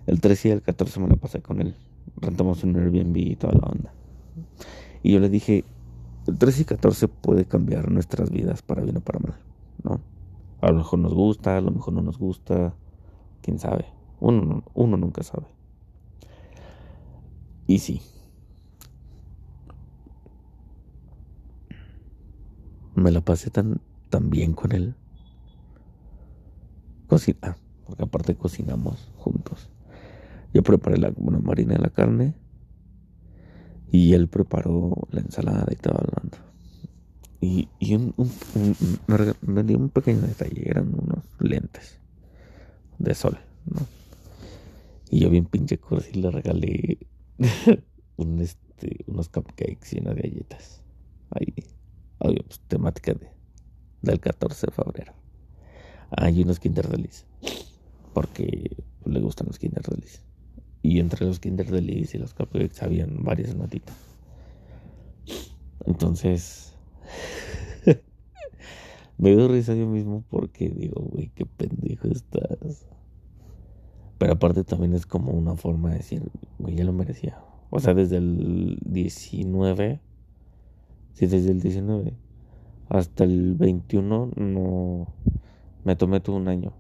El 0.07 0.21
13 0.21 0.49
y 0.49 0.53
el 0.53 0.63
14 0.63 1.01
me 1.01 1.09
lo 1.09 1.17
pasé 1.17 1.43
con 1.43 1.61
él. 1.61 1.75
Rentamos 2.17 2.63
un 2.63 2.77
Airbnb 2.77 3.17
y 3.17 3.37
toda 3.37 3.55
la 3.55 3.67
onda. 3.67 3.93
Y 5.03 5.13
yo 5.13 5.21
le 5.21 5.29
dije, 5.29 5.65
el 6.27 6.39
13 6.39 6.63
y 6.63 6.65
14 6.65 7.09
puede 7.09 7.45
cambiar 7.45 7.91
nuestras 7.91 8.31
vidas 8.31 8.63
para 8.63 8.83
bien 8.83 8.97
o 8.97 9.01
para 9.01 9.19
mal, 9.19 9.35
¿no? 9.83 10.01
A 10.61 10.71
lo 10.71 10.79
mejor 10.79 10.99
nos 11.01 11.15
gusta, 11.15 11.57
a 11.57 11.61
lo 11.61 11.71
mejor 11.71 11.95
no 11.95 12.03
nos 12.03 12.19
gusta, 12.19 12.75
quién 13.43 13.59
sabe. 13.59 13.87
Uno, 14.21 14.63
uno 14.75 14.97
nunca 14.97 15.23
sabe. 15.23 15.47
Y 17.67 17.79
sí. 17.79 18.01
Me 22.95 23.11
la 23.11 23.21
pasé 23.21 23.51
tan, 23.51 23.81
tan 24.09 24.31
bien 24.31 24.55
con 24.55 24.73
él. 24.73 24.95
Cocina, 27.09 27.57
porque 27.87 28.05
aparte 28.05 28.35
cocinamos 28.35 29.13
juntos. 29.19 29.69
Yo 30.53 30.63
preparé 30.63 30.99
la 30.99 31.13
una 31.17 31.39
marina 31.39 31.75
de 31.75 31.81
la 31.81 31.91
carne 31.91 32.35
y 33.91 34.15
él 34.15 34.29
preparó 34.29 35.09
la 35.11 35.21
ensalada 35.21 35.67
y 35.71 35.77
todo 35.77 35.99
hablando. 35.99 36.39
Y, 37.41 37.69
y 37.79 37.95
un, 37.95 38.15
me, 39.43 39.63
dio 39.63 39.79
un 39.79 39.91
pequeño 39.91 40.23
detalle, 40.23 40.69
eran 40.69 40.89
unos 40.89 41.25
lentes 41.39 42.01
de 42.99 43.15
sol, 43.15 43.39
¿no? 43.67 43.87
Y 45.11 45.21
yo 45.21 45.31
bien 45.31 45.45
pinche 45.45 45.79
cursi 45.79 46.15
le 46.15 46.31
regalé 46.31 46.99
un, 48.17 48.41
este, 48.41 49.05
unos 49.07 49.29
cupcakes 49.29 49.93
y 49.93 50.01
unas 50.01 50.17
galletas. 50.17 50.83
Ahí, 51.31 51.55
obvio, 52.19 52.43
pues, 52.45 52.61
temática 52.67 53.13
de, 53.13 53.31
del 54.03 54.19
14 54.19 54.67
de 54.67 54.73
febrero. 54.73 55.13
Ah, 56.11 56.31
y 56.31 56.43
unos 56.43 56.59
Kinder 56.59 56.89
Delice. 56.89 57.25
Porque 58.17 58.75
le 59.05 59.21
gustan 59.21 59.47
los 59.47 59.59
Kinder 59.59 59.83
Delice. 59.83 60.21
Y 60.81 61.01
entre 61.01 61.27
los 61.27 61.39
Kinder 61.39 61.71
Delice 61.71 62.17
y 62.17 62.21
los 62.21 62.33
Cupcakes 62.33 62.81
habían 62.83 63.23
varias 63.23 63.55
notitas. 63.55 63.95
Entonces, 65.85 66.73
me 69.19 69.35
doy 69.35 69.49
risa 69.49 69.75
yo 69.75 69.87
mismo 69.87 70.25
porque 70.31 70.71
digo, 70.71 71.03
güey, 71.03 71.31
qué 71.35 71.45
pendejo 71.45 72.09
estás. 72.09 72.87
Pero 74.17 74.33
aparte 74.33 74.65
también 74.65 74.95
es 74.95 75.05
como 75.05 75.33
una 75.33 75.55
forma 75.55 75.91
de 75.91 75.97
decir, 75.99 76.23
güey, 76.59 76.75
ya 76.75 76.85
lo 76.85 76.95
merecía. 76.95 77.39
O 77.69 77.81
sea, 77.81 77.93
desde 77.93 78.17
el 78.17 78.79
19, 78.81 80.01
sí, 81.13 81.27
desde 81.27 81.51
el 81.51 81.61
19 81.61 82.15
hasta 82.89 83.25
el 83.25 83.57
21 83.57 84.31
no 84.37 85.07
me 85.85 85.97
tomé 85.97 86.21
todo 86.21 86.37
un 86.37 86.49
año 86.49 86.73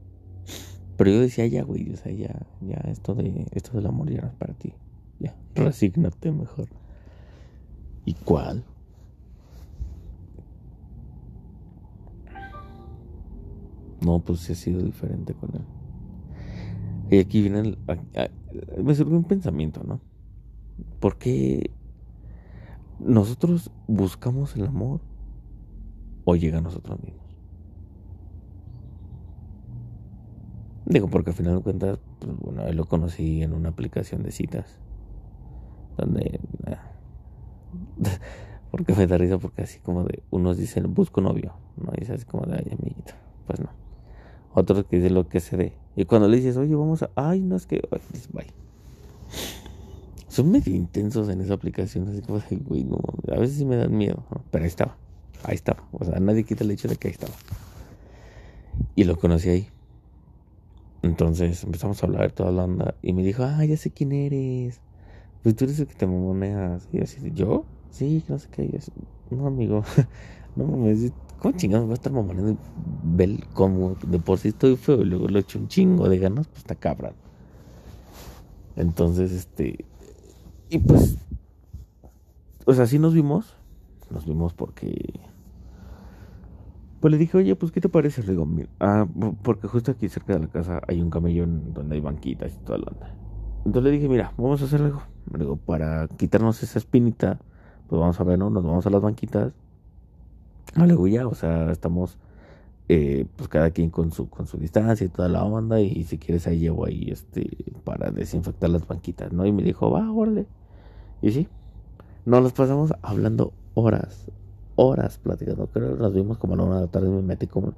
pero 0.97 1.11
yo 1.11 1.21
decía, 1.21 1.47
ya, 1.47 1.63
güey, 1.63 1.91
o 1.93 1.97
sea, 1.97 2.13
ya, 2.13 2.47
ya, 2.61 2.77
esto, 2.89 3.15
de, 3.15 3.47
esto 3.53 3.73
del 3.77 3.87
amor 3.87 4.11
ya 4.11 4.23
no 4.23 4.29
es 4.29 4.35
para 4.35 4.55
ti. 4.55 4.73
Ya, 5.19 5.35
resígnate 5.55 6.33
mejor. 6.33 6.69
¿Y 8.05 8.15
cuál? 8.15 8.65
No, 14.01 14.21
pues 14.21 14.41
sí 14.41 14.53
ha 14.53 14.55
sido 14.55 14.81
diferente 14.83 15.35
con 15.35 15.51
él. 15.55 15.65
Y 17.11 17.19
aquí 17.19 17.41
viene 17.41 17.61
el, 17.61 17.79
me 18.83 18.95
surgió 18.95 19.17
un 19.17 19.25
pensamiento, 19.25 19.83
¿no? 19.85 20.01
¿Por 21.01 21.19
qué 21.19 21.71
nosotros 22.99 23.71
buscamos 23.87 24.57
el 24.57 24.67
amor 24.67 25.01
o 26.25 26.37
llega 26.37 26.59
a 26.59 26.63
nosotros 26.63 27.01
mismos? 27.03 27.26
Digo, 30.87 31.09
porque 31.09 31.31
al 31.31 31.37
final 31.37 31.57
de 31.57 31.63
cuentas, 31.63 31.99
pues 32.21 32.33
bueno, 32.39 32.65
él 32.65 32.77
lo 32.77 32.85
conocí 32.85 33.43
en 33.43 33.53
una 33.53 33.71
aplicación 33.71 34.23
de 34.23 34.31
citas. 34.31 34.79
Donde. 35.97 36.41
Ah, 36.65 36.93
porque 38.71 38.95
me 38.95 39.09
da 39.09 39.19
risa, 39.19 39.39
porque 39.39 39.63
así 39.63 39.81
como 39.81 40.05
de. 40.05 40.23
Unos 40.31 40.57
dicen, 40.57 40.95
busco 40.95 41.21
novio. 41.21 41.55
No 41.77 41.91
dice 41.99 42.13
así 42.13 42.25
como 42.25 42.47
de, 42.47 42.59
ay, 42.59 42.79
amiguito. 42.79 43.15
Pues 43.49 43.59
no. 43.59 43.71
Otros 44.55 44.85
que 44.85 44.97
dicen 44.97 45.15
lo 45.15 45.29
que 45.29 45.41
se 45.41 45.57
dé. 45.57 45.73
Y 45.97 46.05
cuando 46.05 46.29
le 46.29 46.37
dices, 46.37 46.57
oye, 46.57 46.77
vamos 46.77 47.03
a. 47.03 47.11
Ay, 47.17 47.41
no 47.41 47.57
es 47.57 47.67
que. 47.67 47.83
Dices, 48.13 48.31
bye. 48.33 48.47
Son 50.29 50.49
medio 50.53 50.73
intensos 50.73 51.29
en 51.31 51.41
esa 51.41 51.55
aplicación. 51.55 52.09
Así 52.09 52.23
como 52.23 52.39
de, 52.39 52.57
güey, 52.59 52.85
no. 52.85 53.01
A 53.33 53.41
veces 53.41 53.57
sí 53.57 53.65
me 53.65 53.75
dan 53.75 53.97
miedo. 53.97 54.23
Pero 54.53 54.63
ahí 54.63 54.69
estaba. 54.69 54.97
Ahí 55.43 55.57
estaba. 55.57 55.83
O 55.91 56.05
sea, 56.05 56.21
nadie 56.21 56.45
quita 56.45 56.63
el 56.63 56.71
hecho 56.71 56.87
de 56.87 56.95
que 56.95 57.09
ahí 57.09 57.13
estaba. 57.13 57.35
Y 58.95 59.03
lo 59.03 59.17
conocí 59.17 59.49
ahí. 59.49 59.69
Entonces 61.07 61.63
empezamos 61.63 62.03
a 62.03 62.07
hablar 62.07 62.33
toda 62.33 62.51
la 62.51 62.65
onda. 62.65 62.95
Y 63.01 63.13
me 63.13 63.23
dijo, 63.23 63.45
ah, 63.45 63.65
ya 63.65 63.77
sé 63.77 63.91
quién 63.91 64.13
eres. 64.13 64.81
Pues 65.43 65.55
tú 65.55 65.65
eres 65.65 65.79
el 65.79 65.87
que 65.87 65.95
te 65.95 66.07
mamoneas. 66.07 66.89
Y 66.93 67.01
así, 67.01 67.19
¿yo? 67.33 67.65
Sí, 67.91 68.25
no 68.29 68.39
sé 68.39 68.49
qué. 68.51 68.81
no, 69.31 69.47
amigo. 69.47 69.85
no 70.57 70.65
mames. 70.65 71.13
¿Cómo 71.39 71.57
chingados 71.57 71.87
voy 71.87 71.93
a 71.93 71.95
estar 71.95 72.13
mamoneando? 72.13 72.59
Ver 73.05 73.47
como 73.53 73.95
de 74.07 74.19
por 74.19 74.39
sí 74.39 74.49
estoy 74.49 74.77
feo 74.77 75.03
y 75.03 75.05
luego 75.05 75.29
lo 75.29 75.39
echo 75.39 75.59
un 75.59 75.69
chingo 75.69 76.09
de 76.09 76.19
ganas, 76.19 76.49
pues 76.49 76.59
está 76.59 76.75
cabrón. 76.75 77.15
Entonces, 78.75 79.33
este. 79.33 79.85
Y 80.69 80.79
pues. 80.79 81.19
O 82.65 82.75
sea, 82.75 82.87
sí 82.87 82.99
nos 82.99 83.15
vimos. 83.15 83.55
Nos 84.11 84.27
vimos 84.27 84.53
porque 84.55 85.21
pues 87.01 87.13
le 87.13 87.19
dije, 87.19 87.37
oye, 87.37 87.55
pues, 87.57 87.73
¿qué 87.73 87.81
te 87.81 87.89
parece? 87.89 88.23
Le 88.23 88.33
digo, 88.33 88.49
ah, 88.81 89.07
porque 89.43 89.69
justo 89.69 89.93
aquí 89.93 90.09
cerca 90.09 90.35
de 90.35 90.41
la 90.41 90.47
casa 90.49 90.81
hay 90.89 91.01
un 91.01 91.11
camellón 91.11 91.75
donde 91.75 91.97
hay 91.97 92.01
banquitas 92.01 92.55
y 92.55 92.65
toda 92.65 92.79
la 92.79 92.87
onda. 92.87 93.15
Entonces 93.67 93.85
le 93.85 93.91
dije, 93.91 94.09
mira, 94.09 94.33
vamos 94.39 94.63
a 94.63 94.65
hacer 94.65 94.81
algo. 94.81 95.03
Le 95.33 95.41
digo, 95.41 95.57
para 95.57 96.09
quitarnos 96.09 96.63
esa 96.63 96.79
espinita, 96.79 97.39
pues 97.89 98.01
vamos 98.01 98.19
a 98.21 98.25
ver, 98.25 98.39
¿no? 98.39 98.49
Nos 98.49 98.65
vamos 98.65 98.87
a 98.87 98.91
las 98.91 99.03
banquitas. 99.03 99.53
Ah, 100.75 100.87
luego 100.87 101.07
ya, 101.07 101.27
o 101.27 101.35
sea, 101.35 101.71
estamos, 101.71 102.17
eh, 102.89 103.27
pues 103.37 103.49
cada 103.49 103.71
quien 103.71 103.91
con 103.91 104.13
su, 104.13 104.29
con 104.31 104.47
su 104.47 104.57
distancia 104.57 105.05
y 105.05 105.09
toda 105.09 105.29
la 105.29 105.45
onda. 105.45 105.81
Y, 105.81 106.05
si 106.05 106.19
quieres 106.19 106.47
ahí 106.47 106.61
llevo 106.61 106.87
ahí, 106.87 107.09
este, 107.11 107.49
para 107.85 108.11
desinfectar 108.11 108.71
las 108.71 108.87
banquitas, 108.87 109.33
¿no? 109.33 109.45
Y 109.45 109.53
me 109.53 109.63
dijo, 109.63 109.91
va, 109.91 110.11
órale. 110.11 110.47
Y 111.21 111.33
sí, 111.33 111.49
nos 112.25 112.53
pasamos 112.53 112.95
hablando 113.03 113.53
horas, 113.75 114.31
horas 114.77 115.19
platicando. 115.19 115.67
Creo 115.69 115.97
que 115.97 116.03
nos 116.03 116.15
vimos 116.15 116.39
como 116.39 116.55
a 116.55 116.57
la 116.59 116.63
una 116.65 116.75
de 116.77 116.81
la 116.83 116.87
tarde. 116.87 117.09
Me 117.09 117.23
metí 117.23 117.47
como. 117.47 117.75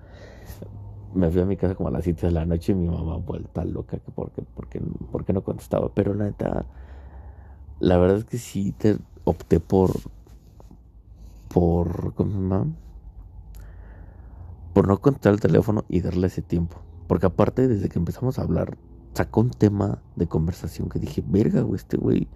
Me 1.14 1.30
fui 1.30 1.40
a 1.40 1.46
mi 1.46 1.56
casa 1.56 1.74
como 1.74 1.88
a 1.88 1.92
las 1.92 2.04
7 2.04 2.26
de 2.26 2.32
la 2.32 2.44
noche 2.44 2.72
y 2.72 2.74
mi 2.74 2.88
mamá 2.88 3.16
vuelta 3.16 3.64
loca. 3.64 3.98
Que 3.98 4.10
porque, 4.10 4.42
porque, 4.54 4.82
porque 5.10 5.32
no 5.32 5.42
contestaba. 5.42 5.90
Pero 5.94 6.14
la 6.14 6.24
neta. 6.24 6.66
La 7.80 7.96
verdad 7.96 8.18
es 8.18 8.24
que 8.24 8.38
sí 8.38 8.72
te 8.72 8.98
opté 9.24 9.60
por. 9.60 9.92
Por. 11.48 12.14
¿Cómo 12.14 12.30
se 12.30 12.36
llama? 12.36 12.66
Por 14.74 14.86
no 14.86 15.00
contestar 15.00 15.32
el 15.32 15.40
teléfono 15.40 15.84
y 15.88 16.00
darle 16.00 16.26
ese 16.26 16.42
tiempo. 16.42 16.76
Porque 17.06 17.26
aparte, 17.26 17.66
desde 17.68 17.88
que 17.88 17.98
empezamos 17.98 18.38
a 18.38 18.42
hablar, 18.42 18.76
sacó 19.14 19.40
un 19.40 19.50
tema 19.50 20.02
de 20.14 20.26
conversación 20.26 20.88
que 20.88 20.98
dije, 20.98 21.24
verga, 21.26 21.62
güey, 21.62 21.76
este 21.76 21.96
güey. 21.96 22.28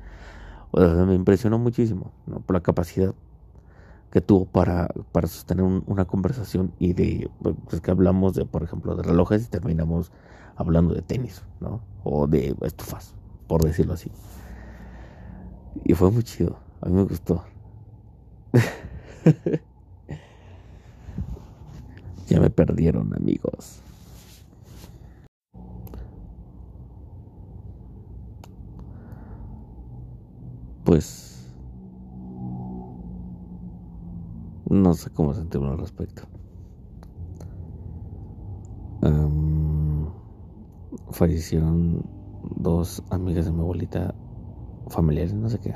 O 0.71 0.81
sea, 0.81 1.05
me 1.05 1.15
impresionó 1.15 1.59
muchísimo, 1.59 2.13
¿no? 2.27 2.41
Por 2.41 2.55
la 2.55 2.63
capacidad 2.63 3.15
que 4.13 4.21
tuvo 4.21 4.45
para, 4.45 4.89
para 5.11 5.27
sostener 5.27 5.65
una 5.65 6.05
conversación 6.05 6.75
y 6.79 6.93
de, 6.93 7.31
pues 7.41 7.81
que 7.81 7.91
hablamos 7.91 8.35
de, 8.35 8.45
por 8.45 8.63
ejemplo, 8.63 8.95
de 8.95 9.03
relojes 9.03 9.47
y 9.47 9.49
terminamos 9.49 10.13
hablando 10.55 10.93
de 10.95 11.01
tenis, 11.01 11.43
¿no? 11.61 11.81
O 12.05 12.27
de 12.27 12.55
estufas, 12.61 13.15
por 13.49 13.65
decirlo 13.65 13.95
así. 13.95 14.11
Y 15.83 15.95
fue 15.95 16.11
muy 16.11 16.25
chido, 16.25 16.59
a 16.83 16.91
mí 16.91 16.95
me 16.95 17.05
gustó. 17.05 17.43
ya 22.29 22.39
me 22.39 22.51
perdieron, 22.51 23.15
amigos. 23.15 23.81
Pues 30.85 31.32
No 34.73 34.95
sé 34.95 35.11
cómo 35.11 35.35
sentirme 35.35 35.69
al 35.69 35.77
respecto. 35.77 36.23
fallecieron 41.11 42.07
dos 42.57 43.03
amigas 43.11 43.45
de 43.45 43.53
mi 43.53 43.61
abuelita, 43.61 44.15
familiares, 44.89 45.35
no 45.35 45.51
sé 45.51 45.59
qué, 45.59 45.75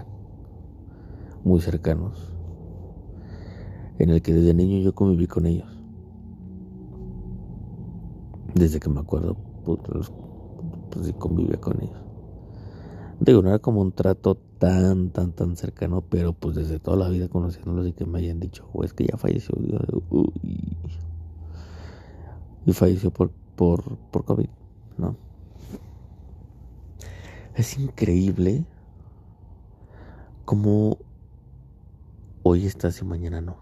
muy 1.44 1.60
cercanos, 1.60 2.32
en 3.98 4.08
el 4.08 4.22
que 4.22 4.32
desde 4.32 4.54
niño 4.54 4.78
yo 4.78 4.94
conviví 4.94 5.26
con 5.26 5.44
ellos. 5.44 5.78
Desde 8.54 8.80
que 8.80 8.88
me 8.88 9.00
acuerdo, 9.00 9.36
pues, 9.66 10.10
pues 10.90 11.12
convivía 11.18 11.60
con 11.60 11.82
ellos. 11.82 12.05
Digo, 13.20 13.40
no 13.42 13.48
era 13.48 13.58
como 13.58 13.80
un 13.80 13.92
trato 13.92 14.36
tan, 14.58 15.10
tan, 15.10 15.32
tan 15.32 15.56
cercano, 15.56 16.02
pero 16.02 16.32
pues 16.34 16.54
desde 16.54 16.78
toda 16.78 16.96
la 16.96 17.08
vida 17.08 17.28
conociéndolos 17.28 17.86
y 17.88 17.92
que 17.92 18.04
me 18.04 18.18
hayan 18.18 18.40
dicho, 18.40 18.68
es 18.82 18.92
que 18.92 19.06
ya 19.06 19.16
falleció. 19.16 19.54
Y 22.66 22.72
falleció 22.72 23.10
por, 23.10 23.30
por, 23.56 23.96
por 24.10 24.24
COVID, 24.24 24.48
¿no? 24.98 25.16
Es 27.54 27.78
increíble 27.78 28.66
cómo 30.44 30.98
hoy 32.42 32.66
estás 32.66 33.00
y 33.00 33.04
mañana 33.04 33.40
no. 33.40 33.56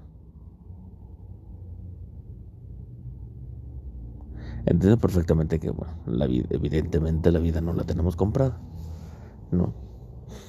Entiendo 4.67 4.99
perfectamente 4.99 5.61
que, 5.61 5.71
bueno, 5.71 5.95
la 6.07 6.27
vida, 6.27 6.49
evidentemente 6.51 7.31
la 7.31 7.39
vida 7.39 7.61
no 7.61 7.73
la 7.73 7.85
tenemos 7.85 8.17
comprada. 8.17 8.59
¿No? 9.55 9.73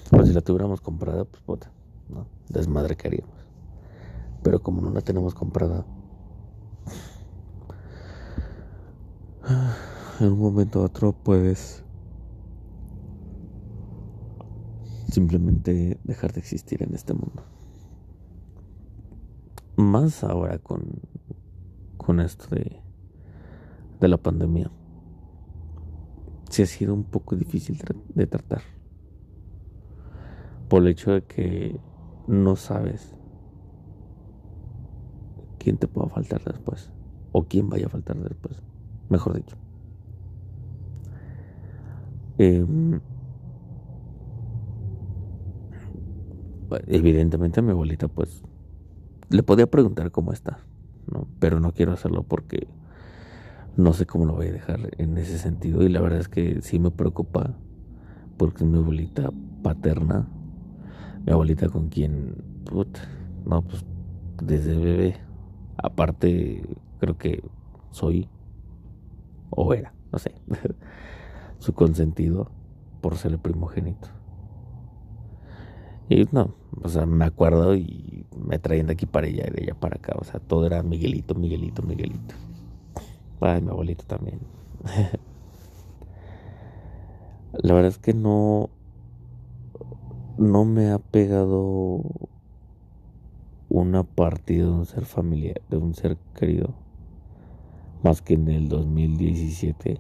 Pues 0.09 0.27
si 0.27 0.33
la 0.33 0.41
tuviéramos 0.41 0.81
comprada, 0.81 1.25
pues 1.25 1.41
puta, 1.43 1.71
¿no? 2.09 2.27
Desmadre 2.49 2.95
que 2.95 3.07
haríamos. 3.07 3.35
Pero 4.43 4.61
como 4.61 4.81
no 4.81 4.91
la 4.91 5.01
tenemos 5.01 5.33
comprada, 5.33 5.85
en 10.19 10.31
un 10.31 10.39
momento 10.39 10.81
u 10.81 10.83
otro 10.83 11.13
puedes 11.13 11.83
simplemente 15.09 15.99
dejar 16.03 16.33
de 16.33 16.39
existir 16.39 16.83
en 16.83 16.93
este 16.93 17.13
mundo. 17.13 17.43
Más 19.77 20.23
ahora 20.23 20.59
con, 20.59 21.01
con 21.97 22.19
esto 22.19 22.47
de, 22.53 22.79
de 23.99 24.07
la 24.07 24.17
pandemia. 24.17 24.71
Sí 26.49 26.61
ha 26.61 26.65
sido 26.67 26.93
un 26.93 27.03
poco 27.03 27.35
difícil 27.35 27.81
de 28.13 28.27
tratar 28.27 28.61
por 30.67 30.82
el 30.82 30.89
hecho 30.89 31.12
de 31.12 31.23
que 31.23 31.80
no 32.28 32.56
sabes 32.56 33.15
quién 35.60 35.78
te 35.78 35.88
pueda 35.88 36.10
faltar 36.10 36.43
después 36.43 36.91
o 37.32 37.43
quién 37.43 37.69
vaya 37.69 37.88
a 37.88 37.89
faltar 37.89 38.17
después, 38.17 38.62
mejor 39.10 39.36
dicho. 39.36 39.58
Em, 42.38 42.99
evidentemente 46.88 47.60
a 47.60 47.63
mi 47.63 47.71
abuelita 47.71 48.08
pues 48.08 48.43
le 49.30 49.43
podía 49.43 49.67
preguntar 49.67 50.12
cómo 50.12 50.34
está, 50.34 50.60
¿no? 51.12 51.28
pero 51.39 51.60
no 51.60 51.71
quiero 51.71 51.93
hacerlo 51.93 52.23
porque 52.23 52.67
no 53.78 53.93
sé 53.93 54.06
cómo 54.06 54.25
lo 54.25 54.34
voy 54.34 54.47
a 54.47 54.51
dejar 54.54 54.91
en 54.97 55.17
ese 55.17 55.38
sentido 55.38 55.82
y 55.84 55.89
la 55.89 56.01
verdad 56.01 56.19
es 56.19 56.28
que 56.28 56.62
sí 56.62 56.80
me 56.80 56.91
preocupa 56.91 57.56
porque 58.38 58.65
mi 58.65 58.78
abuelita 58.78 59.32
paterna 59.63 60.28
mi 61.25 61.31
abuelita 61.31 61.69
con 61.69 61.89
quien, 61.89 62.35
put, 62.65 62.97
no, 63.45 63.61
pues 63.63 63.83
desde 64.41 64.77
bebé. 64.77 65.17
Aparte, 65.77 66.63
creo 66.99 67.17
que 67.17 67.43
soy, 67.91 68.29
o 69.49 69.73
era, 69.73 69.93
no 70.11 70.19
sé, 70.19 70.35
su 71.59 71.73
consentido 71.73 72.49
por 73.01 73.17
ser 73.17 73.31
el 73.33 73.39
primogénito. 73.39 74.07
Y 76.07 76.25
no, 76.31 76.53
o 76.83 76.89
sea, 76.89 77.05
me 77.05 77.25
acuerdo 77.25 77.75
y 77.75 78.25
me 78.38 78.59
traían 78.59 78.88
de 78.88 78.93
aquí 78.93 79.05
para 79.05 79.27
allá 79.27 79.45
y 79.47 79.51
de 79.51 79.63
allá 79.63 79.73
para 79.79 79.95
acá. 79.95 80.15
O 80.19 80.23
sea, 80.23 80.39
todo 80.39 80.67
era 80.67 80.83
Miguelito, 80.83 81.33
Miguelito, 81.33 81.81
Miguelito. 81.81 82.35
Ay, 83.41 83.61
mi 83.61 83.69
abuelito 83.69 84.05
también. 84.05 84.39
La 87.53 87.73
verdad 87.73 87.89
es 87.89 87.97
que 87.97 88.13
no. 88.13 88.69
No 90.38 90.65
me 90.65 90.91
ha 90.91 91.00
pegado 91.00 92.02
una 93.69 94.04
partida 94.04 94.65
de 94.65 94.71
un 94.71 94.86
ser 94.86 95.06
familiar, 95.06 95.62
de 95.69 95.78
un 95.78 95.95
ser 95.95 96.17
querido. 96.36 96.74
Más 98.04 98.21
que 98.21 98.34
en 98.34 98.50
el 98.50 98.67
2017. 98.67 100.00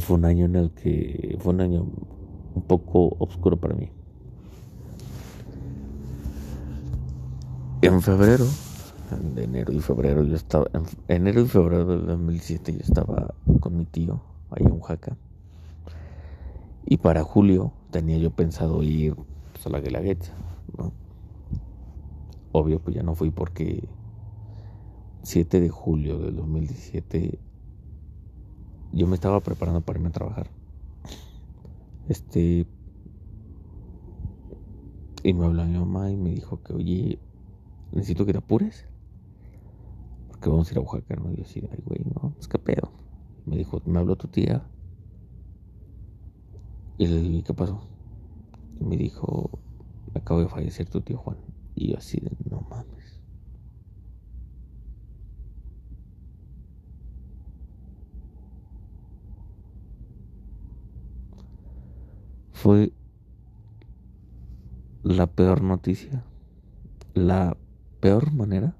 Fue 0.00 0.16
un 0.16 0.24
año 0.24 0.44
en 0.44 0.56
el 0.56 0.70
que. 0.70 1.36
Fue 1.40 1.54
un 1.54 1.60
año 1.60 1.86
un 2.54 2.62
poco 2.62 3.16
oscuro 3.18 3.56
para 3.56 3.74
mí. 3.74 3.90
En 7.82 8.00
febrero, 8.00 8.46
en 9.10 9.36
enero 9.36 9.72
y 9.72 9.80
febrero, 9.80 10.22
yo 10.22 10.36
estaba, 10.36 10.66
en 10.72 10.84
enero 11.08 11.40
y 11.40 11.48
febrero 11.48 11.84
del 11.84 12.06
2007 12.06 12.74
yo 12.74 12.78
estaba 12.78 13.34
con 13.58 13.76
mi 13.76 13.86
tío 13.86 14.22
allá 14.50 14.66
en 14.66 14.72
Oaxaca. 14.72 15.16
Y 16.84 16.98
para 16.98 17.22
julio 17.22 17.72
tenía 17.90 18.18
yo 18.18 18.30
pensado 18.30 18.82
ir 18.82 19.14
pues, 19.52 19.66
a 19.66 19.70
la 19.70 19.80
Guelaguetza, 19.80 20.32
¿no? 20.76 20.92
Obvio, 22.52 22.80
pues 22.80 22.96
ya 22.96 23.02
no 23.02 23.14
fui 23.14 23.30
porque 23.30 23.88
7 25.22 25.60
de 25.60 25.68
julio 25.68 26.18
del 26.18 26.36
2017 26.36 27.38
yo 28.92 29.06
me 29.06 29.14
estaba 29.14 29.40
preparando 29.40 29.80
para 29.80 29.98
irme 29.98 30.10
a 30.10 30.12
trabajar. 30.12 30.50
Este. 32.08 32.66
Y 35.24 35.32
me 35.32 35.46
habló 35.46 35.64
mi 35.64 35.78
mamá 35.78 36.10
y 36.10 36.16
me 36.16 36.30
dijo 36.30 36.62
que, 36.62 36.74
oye, 36.74 37.18
necesito 37.92 38.26
que 38.26 38.32
te 38.32 38.38
apures. 38.38 38.86
Porque 40.28 40.50
vamos 40.50 40.68
a 40.68 40.72
ir 40.72 40.78
a 40.78 40.80
Oaxaca, 40.80 41.16
¿no? 41.16 41.30
Y 41.30 41.36
yo 41.36 41.44
así, 41.44 41.62
ay, 41.70 41.78
güey, 41.86 42.02
no, 42.04 42.34
es 42.38 42.48
que 42.48 42.58
pedo. 42.58 42.90
Me 43.46 43.56
dijo, 43.56 43.80
me 43.86 43.98
habló 43.98 44.16
tu 44.16 44.28
tía. 44.28 44.66
Y 47.02 47.06
le 47.08 47.20
dije, 47.20 47.42
¿qué 47.42 47.52
pasó? 47.52 47.82
Me 48.78 48.96
dijo, 48.96 49.58
acabo 50.14 50.38
de 50.38 50.48
fallecer 50.48 50.88
tu 50.88 51.00
tío 51.00 51.18
Juan. 51.18 51.36
Y 51.74 51.90
yo 51.90 51.98
así 51.98 52.20
de, 52.20 52.30
no 52.48 52.60
mames. 52.70 53.20
fue 62.52 62.92
la 65.02 65.26
peor 65.26 65.60
noticia, 65.62 66.22
la 67.14 67.56
peor 67.98 68.32
manera 68.32 68.76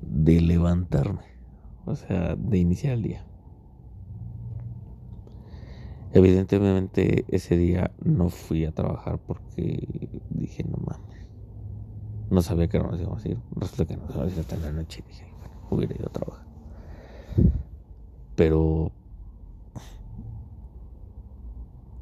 de 0.00 0.40
levantarme, 0.40 1.26
o 1.84 1.94
sea, 1.94 2.36
de 2.36 2.56
iniciar 2.56 2.94
el 2.94 3.02
día. 3.02 3.29
Evidentemente 6.12 7.24
ese 7.28 7.56
día 7.56 7.92
no 8.02 8.30
fui 8.30 8.64
a 8.64 8.72
trabajar 8.72 9.18
porque 9.18 10.08
dije, 10.30 10.64
no 10.64 10.78
mames, 10.78 11.28
no 12.30 12.42
sabía 12.42 12.68
que 12.68 12.78
no 12.78 12.90
nos 12.90 13.00
íbamos 13.00 13.24
a 13.24 13.28
ir, 13.28 13.38
resulta 13.54 13.84
que 13.84 13.96
nos 13.96 14.10
íbamos 14.10 14.32
a 14.32 14.34
ir 14.34 14.40
hasta 14.40 14.56
la 14.56 14.72
noche 14.72 15.04
dije, 15.06 15.24
bueno, 15.38 15.54
hubiera 15.70 15.94
ido 15.94 16.08
a 16.08 16.12
trabajar. 16.12 16.46
Pero 18.34 18.90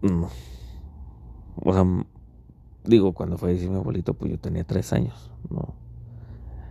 no. 0.03 0.31
O 1.57 1.73
sea, 1.73 1.85
digo, 2.85 3.12
cuando 3.12 3.37
falleció 3.37 3.71
mi 3.71 3.77
abuelito, 3.77 4.14
pues 4.14 4.31
yo 4.31 4.38
tenía 4.38 4.64
tres 4.64 4.92
años, 4.92 5.31
¿no? 5.51 5.75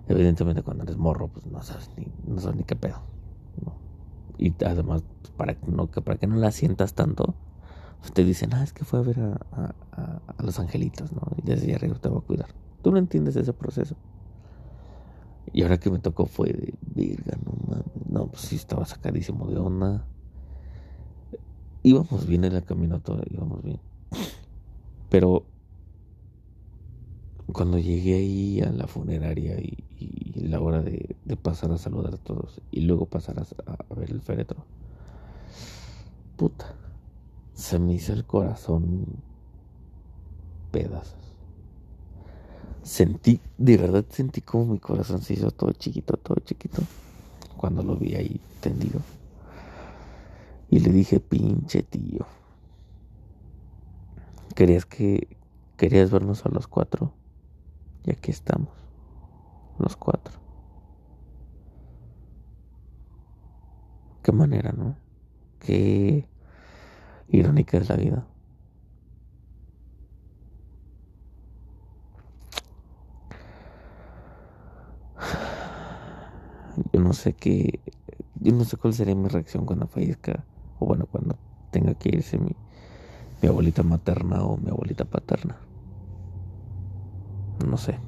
Evidentemente 0.07 0.63
cuando 0.63 0.83
eres 0.83 0.97
morro, 0.97 1.27
pues 1.27 1.45
no 1.45 1.61
sabes 1.61 1.91
ni, 1.97 2.07
no 2.25 2.39
sabes 2.39 2.57
ni 2.57 2.63
qué 2.63 2.75
pedo. 2.75 3.01
Y 4.37 4.53
además, 4.63 5.03
para, 5.35 5.57
no, 5.67 5.89
que, 5.89 6.01
para 6.01 6.17
que 6.17 6.27
no 6.27 6.35
la 6.35 6.51
sientas 6.51 6.93
tanto, 6.93 7.35
pues 7.99 8.11
te 8.13 8.23
dicen, 8.23 8.53
ah, 8.53 8.63
es 8.63 8.73
que 8.73 8.85
fue 8.85 8.99
a 8.99 9.01
ver 9.03 9.19
a, 9.19 9.73
los 10.39 10.59
angelitos, 10.59 11.11
¿no? 11.11 11.21
Y 11.37 11.41
desde 11.41 11.73
arriba 11.73 11.95
te 11.95 12.09
va 12.09 12.19
a 12.19 12.21
cuidar. 12.21 12.49
Tú 12.83 12.91
no 12.91 12.97
entiendes 12.97 13.35
ese 13.35 13.53
proceso. 13.53 13.95
Y 15.53 15.63
ahora 15.63 15.79
que 15.79 15.89
me 15.89 15.99
tocó 15.99 16.25
fue 16.25 16.49
de, 16.49 16.73
virga, 16.93 17.37
no 17.43 17.53
mames. 17.67 17.85
No, 18.09 18.27
pues 18.27 18.43
sí 18.43 18.55
estaba 18.55 18.85
sacadísimo 18.85 19.47
de 19.47 19.57
onda 19.57 20.05
íbamos 21.87 22.27
bien 22.27 22.43
en 22.43 22.53
la 22.53 22.61
caminata, 22.61 23.13
íbamos 23.29 23.63
bien. 23.63 23.79
Pero 25.09 25.45
cuando 27.51 27.79
llegué 27.79 28.15
ahí 28.15 28.61
a 28.61 28.71
la 28.71 28.87
funeraria 28.87 29.59
y, 29.59 29.83
la 30.35 30.61
hora 30.61 30.81
de, 30.81 31.15
pasar 31.41 31.71
a 31.71 31.77
saludar 31.77 32.13
a 32.13 32.17
todos 32.17 32.61
y 32.71 32.81
luego 32.81 33.05
pasar 33.05 33.39
a, 33.39 33.95
ver 33.95 34.11
el 34.11 34.21
féretro, 34.21 34.65
puta, 36.35 36.73
se 37.53 37.79
me 37.79 37.93
hizo 37.93 38.13
el 38.13 38.25
corazón 38.25 39.05
pedazos. 40.71 41.15
Sentí, 42.83 43.41
de 43.57 43.77
verdad 43.77 44.05
sentí 44.09 44.41
como 44.41 44.73
mi 44.73 44.79
corazón 44.79 45.21
se 45.21 45.33
hizo 45.33 45.51
todo 45.51 45.71
chiquito, 45.71 46.15
todo 46.17 46.35
chiquito, 46.39 46.81
cuando 47.57 47.83
lo 47.83 47.95
vi 47.97 48.15
ahí 48.15 48.39
tendido. 48.61 49.01
Y 50.69 50.79
le 50.79 50.91
dije, 50.91 51.19
pinche 51.19 51.81
tío. 51.83 52.25
¿Querías 54.55 54.85
que... 54.85 55.37
¿Querías 55.77 56.09
vernos 56.09 56.43
a 56.45 56.49
los 56.49 56.67
cuatro? 56.67 57.13
Y 58.05 58.11
aquí 58.11 58.31
estamos. 58.31 58.69
Los 59.79 59.95
cuatro. 59.95 60.33
Qué 64.23 64.31
manera, 64.31 64.71
¿no? 64.71 64.97
Qué 65.59 66.27
irónica 67.29 67.77
es 67.77 67.89
la 67.89 67.95
vida. 67.95 68.27
Yo 76.93 76.99
no 76.99 77.13
sé 77.13 77.33
qué, 77.33 77.79
yo 78.35 78.53
no 78.53 78.63
sé 78.63 78.77
cuál 78.77 78.93
sería 78.93 79.15
mi 79.15 79.27
reacción 79.29 79.65
cuando 79.65 79.87
fallezca 79.87 80.43
o 80.79 80.85
bueno, 80.85 81.07
cuando 81.07 81.37
tenga 81.71 81.95
que 81.95 82.09
irse 82.09 82.37
mi, 82.37 82.55
mi 83.41 83.49
abuelita 83.49 83.83
materna 83.83 84.43
o 84.43 84.57
mi 84.57 84.69
abuelita 84.69 85.05
paterna. 85.05 85.57
No 87.65 87.77
sé. 87.77 87.99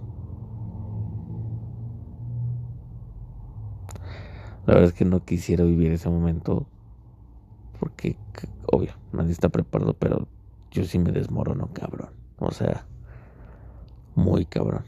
La 4.65 4.75
verdad 4.75 4.89
es 4.89 4.93
que 4.93 5.05
no 5.05 5.25
quisiera 5.25 5.63
vivir 5.63 5.91
ese 5.91 6.09
momento 6.09 6.67
porque, 7.79 8.17
obvio, 8.71 8.93
nadie 9.13 9.31
está 9.31 9.49
preparado, 9.49 9.93
pero 9.93 10.27
yo 10.69 10.83
sí 10.83 10.99
me 10.99 11.11
desmorono, 11.11 11.69
cabrón. 11.73 12.09
O 12.37 12.51
sea, 12.51 12.85
muy 14.15 14.45
cabrón. 14.45 14.83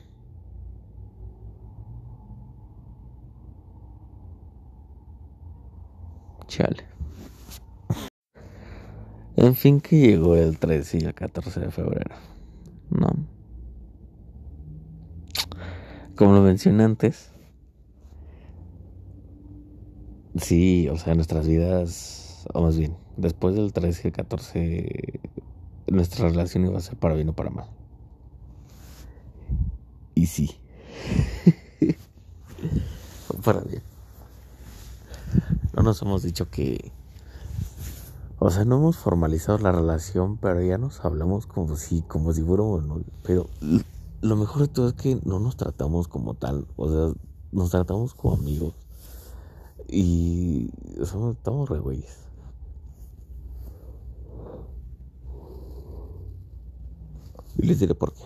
Chale. 6.48 6.86
En 9.38 9.56
fin, 9.56 9.80
que 9.82 9.98
llegó 9.98 10.36
el 10.36 10.60
13 10.60 11.00
y 11.00 11.02
el 11.06 11.14
14 11.14 11.62
de 11.62 11.72
febrero. 11.72 12.16
No. 12.90 13.08
Como 16.22 16.34
lo 16.34 16.42
mencioné 16.42 16.84
antes. 16.84 17.32
Sí, 20.40 20.88
o 20.88 20.96
sea, 20.96 21.16
nuestras 21.16 21.48
vidas, 21.48 22.46
o 22.54 22.62
más 22.62 22.78
bien, 22.78 22.96
después 23.18 23.56
del 23.56 23.74
13 23.74 24.02
y 24.04 24.08
el 24.10 24.14
14, 24.14 25.20
nuestra 25.88 26.30
relación 26.30 26.68
iba 26.68 26.78
a 26.78 26.82
ser 26.82 26.96
para 26.98 27.16
bien 27.16 27.30
o 27.30 27.34
para 27.34 27.50
mal. 27.50 27.66
Y 30.14 30.28
sí. 30.28 30.52
para 33.44 33.62
bien. 33.62 33.82
No 35.76 35.82
nos 35.82 36.04
hemos 36.04 36.22
dicho 36.22 36.52
que 36.52 36.92
o 38.44 38.50
sea, 38.50 38.66
no 38.66 38.78
hemos 38.78 38.98
formalizado 38.98 39.60
la 39.60 39.72
relación, 39.72 40.38
pero 40.38 40.62
ya 40.64 40.80
nos 40.80 41.06
hablamos 41.06 41.46
como 41.46 41.76
si, 41.76 42.02
como 42.02 42.34
si 42.34 42.42
fuéramos 42.42 42.84
Pero 43.22 43.48
lo 44.22 44.36
mejor 44.36 44.62
de 44.62 44.68
todo 44.68 44.90
es 44.90 44.94
que 44.94 45.20
no 45.24 45.40
nos 45.40 45.58
tratamos 45.58 46.08
como 46.08 46.36
tal. 46.36 46.68
O 46.76 46.90
sea, 46.90 47.14
nos 47.52 47.72
tratamos 47.72 48.14
como 48.14 48.36
amigos. 48.36 48.74
Y 49.88 50.70
somos, 51.04 51.36
estamos 51.36 51.70
re 51.70 51.80
güeyes. 51.80 52.18
Y 57.58 57.66
les 57.66 57.80
diré 57.80 57.96
por 57.96 58.14
qué. 58.14 58.24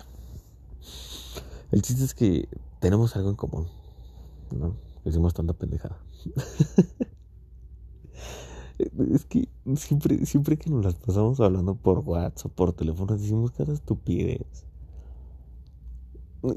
El 1.71 1.81
chiste 1.81 2.03
es 2.03 2.13
que 2.13 2.47
tenemos 2.79 3.15
algo 3.15 3.29
en 3.29 3.35
común. 3.35 3.67
¿No? 4.51 4.75
Hicimos 5.05 5.33
tanta 5.33 5.53
pendejada. 5.53 5.97
Es 8.77 9.23
que 9.23 9.47
siempre, 9.77 10.25
siempre 10.25 10.57
que 10.57 10.69
nos 10.69 10.83
las 10.83 10.95
pasamos 10.95 11.39
hablando 11.39 11.75
por 11.75 11.99
WhatsApp 11.99 12.51
o 12.51 12.55
por 12.55 12.73
teléfono, 12.73 13.15
decimos 13.15 13.51
cada 13.51 13.73
estupidez. 13.73 14.65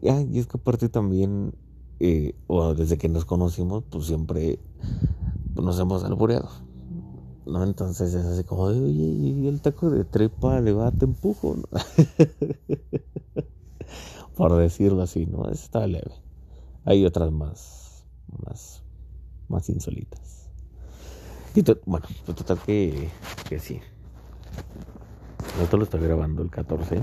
Y 0.03 0.39
es 0.39 0.47
que 0.47 0.59
aparte 0.59 0.89
también, 0.89 1.55
eh, 2.01 2.34
desde 2.76 2.99
que 2.99 3.09
nos 3.09 3.24
conocimos, 3.24 3.84
pues 3.91 4.07
siempre 4.07 4.59
nos 5.55 5.78
hemos 5.78 6.05
alboreado. 6.05 6.49
¿no? 7.49 7.64
Entonces 7.64 8.14
es 8.14 8.24
así 8.26 8.45
como, 8.45 8.62
oye, 8.64 9.49
el 9.49 9.61
taco 9.61 9.91
de 9.91 10.05
trepa 10.05 10.61
le 10.61 10.72
va, 10.72 10.91
te 10.93 11.07
empujo, 11.07 11.57
¿no? 11.57 11.64
Por 14.36 14.57
decirlo 14.57 15.03
así, 15.03 15.26
¿no? 15.26 15.49
Está 15.49 15.86
leve. 15.86 16.12
Hay 16.84 17.05
otras 17.05 17.32
más, 17.32 18.05
más, 18.45 18.82
más 19.49 19.68
insólitas. 19.68 20.49
Y 21.55 21.62
bueno, 21.86 22.07
pues 22.24 22.39
total 22.39 22.59
que, 22.64 23.09
que 23.49 23.59
sí. 23.59 23.80
Esto 25.61 25.76
lo 25.76 25.84
estoy 25.84 26.01
grabando 26.01 26.43
el 26.43 26.51
14. 26.51 27.01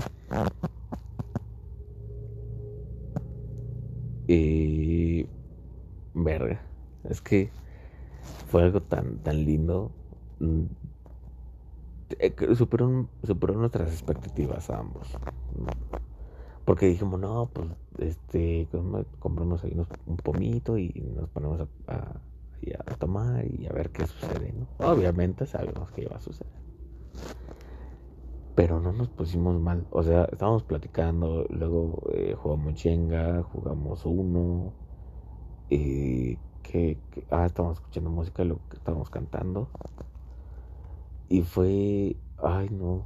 Y. 4.26 5.26
Verga. 6.14 6.60
Es 7.04 7.20
que 7.20 7.50
fue 8.48 8.62
algo 8.62 8.80
tan, 8.80 9.18
tan 9.18 9.44
lindo. 9.44 9.90
Mm, 10.40 10.64
eh, 12.18 12.34
superó, 12.54 13.08
superó 13.24 13.54
nuestras 13.54 13.90
expectativas 13.90 14.70
a 14.70 14.78
ambos. 14.78 15.08
Porque 16.64 16.86
dijimos, 16.86 17.20
no, 17.20 17.48
pues, 17.52 17.68
este, 17.98 18.68
compramos 19.20 19.62
ahí 19.62 19.76
un 20.06 20.16
pomito 20.16 20.78
y 20.78 20.88
nos 21.14 21.28
ponemos 21.30 21.60
a, 21.86 22.20
a, 22.88 22.94
tomar 22.96 23.44
y 23.46 23.66
a 23.66 23.72
ver 23.72 23.90
qué 23.90 24.06
sucede, 24.06 24.52
¿no? 24.52 24.66
Obviamente 24.90 25.46
sabemos 25.46 25.90
que 25.92 26.02
iba 26.02 26.16
a 26.16 26.20
suceder. 26.20 26.52
Pero 28.56 28.80
no 28.80 28.92
nos 28.92 29.08
pusimos 29.08 29.60
mal. 29.60 29.86
O 29.90 30.02
sea, 30.02 30.24
estábamos 30.32 30.62
platicando, 30.64 31.46
luego 31.50 32.02
eh, 32.14 32.34
jugamos 32.36 32.74
chenga, 32.74 33.42
jugamos 33.42 34.04
uno. 34.06 34.72
Y 35.68 36.38
que, 36.62 36.98
ah, 37.30 37.46
estábamos 37.46 37.78
escuchando 37.78 38.10
música, 38.10 38.44
lo 38.44 38.56
que 38.70 38.78
estábamos 38.78 39.10
cantando. 39.10 39.68
Y 41.28 41.42
fue, 41.42 42.16
ay 42.38 42.68
no, 42.70 43.04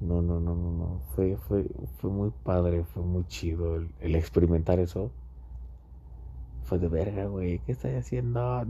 no, 0.00 0.22
no, 0.22 0.38
no, 0.40 0.54
no, 0.54 0.70
no. 0.72 1.00
Fue, 1.16 1.36
fue, 1.36 1.66
fue 1.98 2.10
muy 2.10 2.30
padre, 2.44 2.84
fue 2.84 3.02
muy 3.02 3.26
chido 3.26 3.76
el, 3.76 4.14
experimentar 4.14 4.78
eso. 4.78 5.10
Fue 6.62 6.78
de 6.78 6.88
verga, 6.88 7.26
güey, 7.26 7.58
¿qué 7.60 7.72
estoy 7.72 7.94
haciendo? 7.94 8.66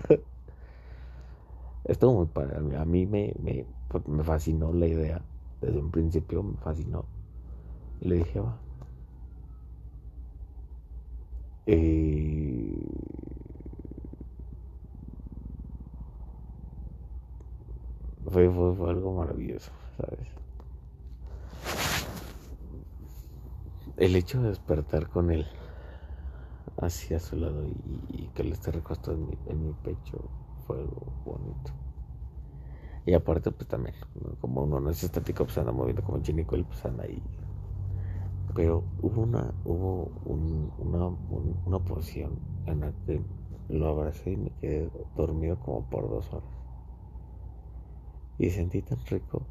Estuvo 1.84 2.14
muy 2.14 2.26
padre. 2.26 2.76
A 2.76 2.84
mí 2.84 3.06
me, 3.06 3.34
me, 3.42 3.66
me 4.06 4.22
fascinó 4.22 4.72
la 4.72 4.86
idea. 4.86 5.22
Desde 5.60 5.78
un 5.78 5.90
principio 5.90 6.42
me 6.42 6.56
fascinó. 6.58 7.04
Y 8.00 8.08
le 8.08 8.16
dije, 8.16 8.40
va. 8.40 8.58
Eh, 11.68 12.56
fue, 18.30 18.48
fue, 18.50 18.90
algo 18.90 19.14
maravilloso, 19.14 19.72
¿sabes? 19.96 20.28
El 23.96 24.14
hecho 24.14 24.42
de 24.42 24.50
despertar 24.50 25.08
con 25.08 25.30
él 25.30 25.46
hacia 26.76 27.18
su 27.18 27.36
lado 27.36 27.64
y, 28.10 28.28
que 28.34 28.44
le 28.44 28.50
esté 28.52 28.70
recostado 28.70 29.16
en 29.16 29.26
mi, 29.26 29.38
en 29.46 29.66
mi, 29.66 29.72
pecho 29.72 30.28
fue 30.66 30.78
algo 30.78 31.06
bonito. 31.24 31.72
Y 33.06 33.14
aparte, 33.14 33.50
pues 33.52 33.68
también, 33.68 33.94
como 34.40 34.62
uno 34.64 34.80
no 34.80 34.90
es 34.90 35.02
estático, 35.02 35.44
pues 35.44 35.56
anda 35.58 35.72
moviendo 35.72 36.02
como 36.02 36.20
chinico, 36.22 36.56
pues 36.68 36.84
anda 36.84 37.04
ahí. 37.04 37.22
Pero 38.54 38.84
hubo 39.02 39.22
una, 39.22 39.52
hubo 39.64 40.10
una, 40.78 41.08
una 41.66 41.78
porción 41.80 42.38
en 42.66 42.80
la 42.80 42.92
que 43.06 43.20
lo 43.68 43.88
abracé 43.88 44.32
y 44.32 44.36
me 44.36 44.50
quedé 44.60 44.90
dormido 45.16 45.58
como 45.60 45.88
por 45.88 46.08
dos 46.08 46.32
horas. 46.32 46.50
Y 48.38 48.48
sentí 48.50 48.80
tan 48.82 48.98
rico. 49.06 49.46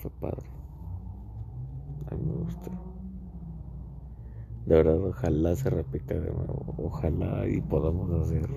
Fue 0.00 0.10
padre. 0.10 0.46
A 2.10 2.14
mí 2.14 2.22
me 2.24 2.34
gustó. 2.44 2.93
De 4.66 4.76
verdad, 4.76 4.98
ojalá 4.98 5.54
se 5.56 5.70
repita 5.70 6.14
de 6.14 6.30
nuevo. 6.30 6.74
Ojalá 6.78 7.46
y 7.46 7.60
podamos 7.60 8.10
hacer 8.22 8.48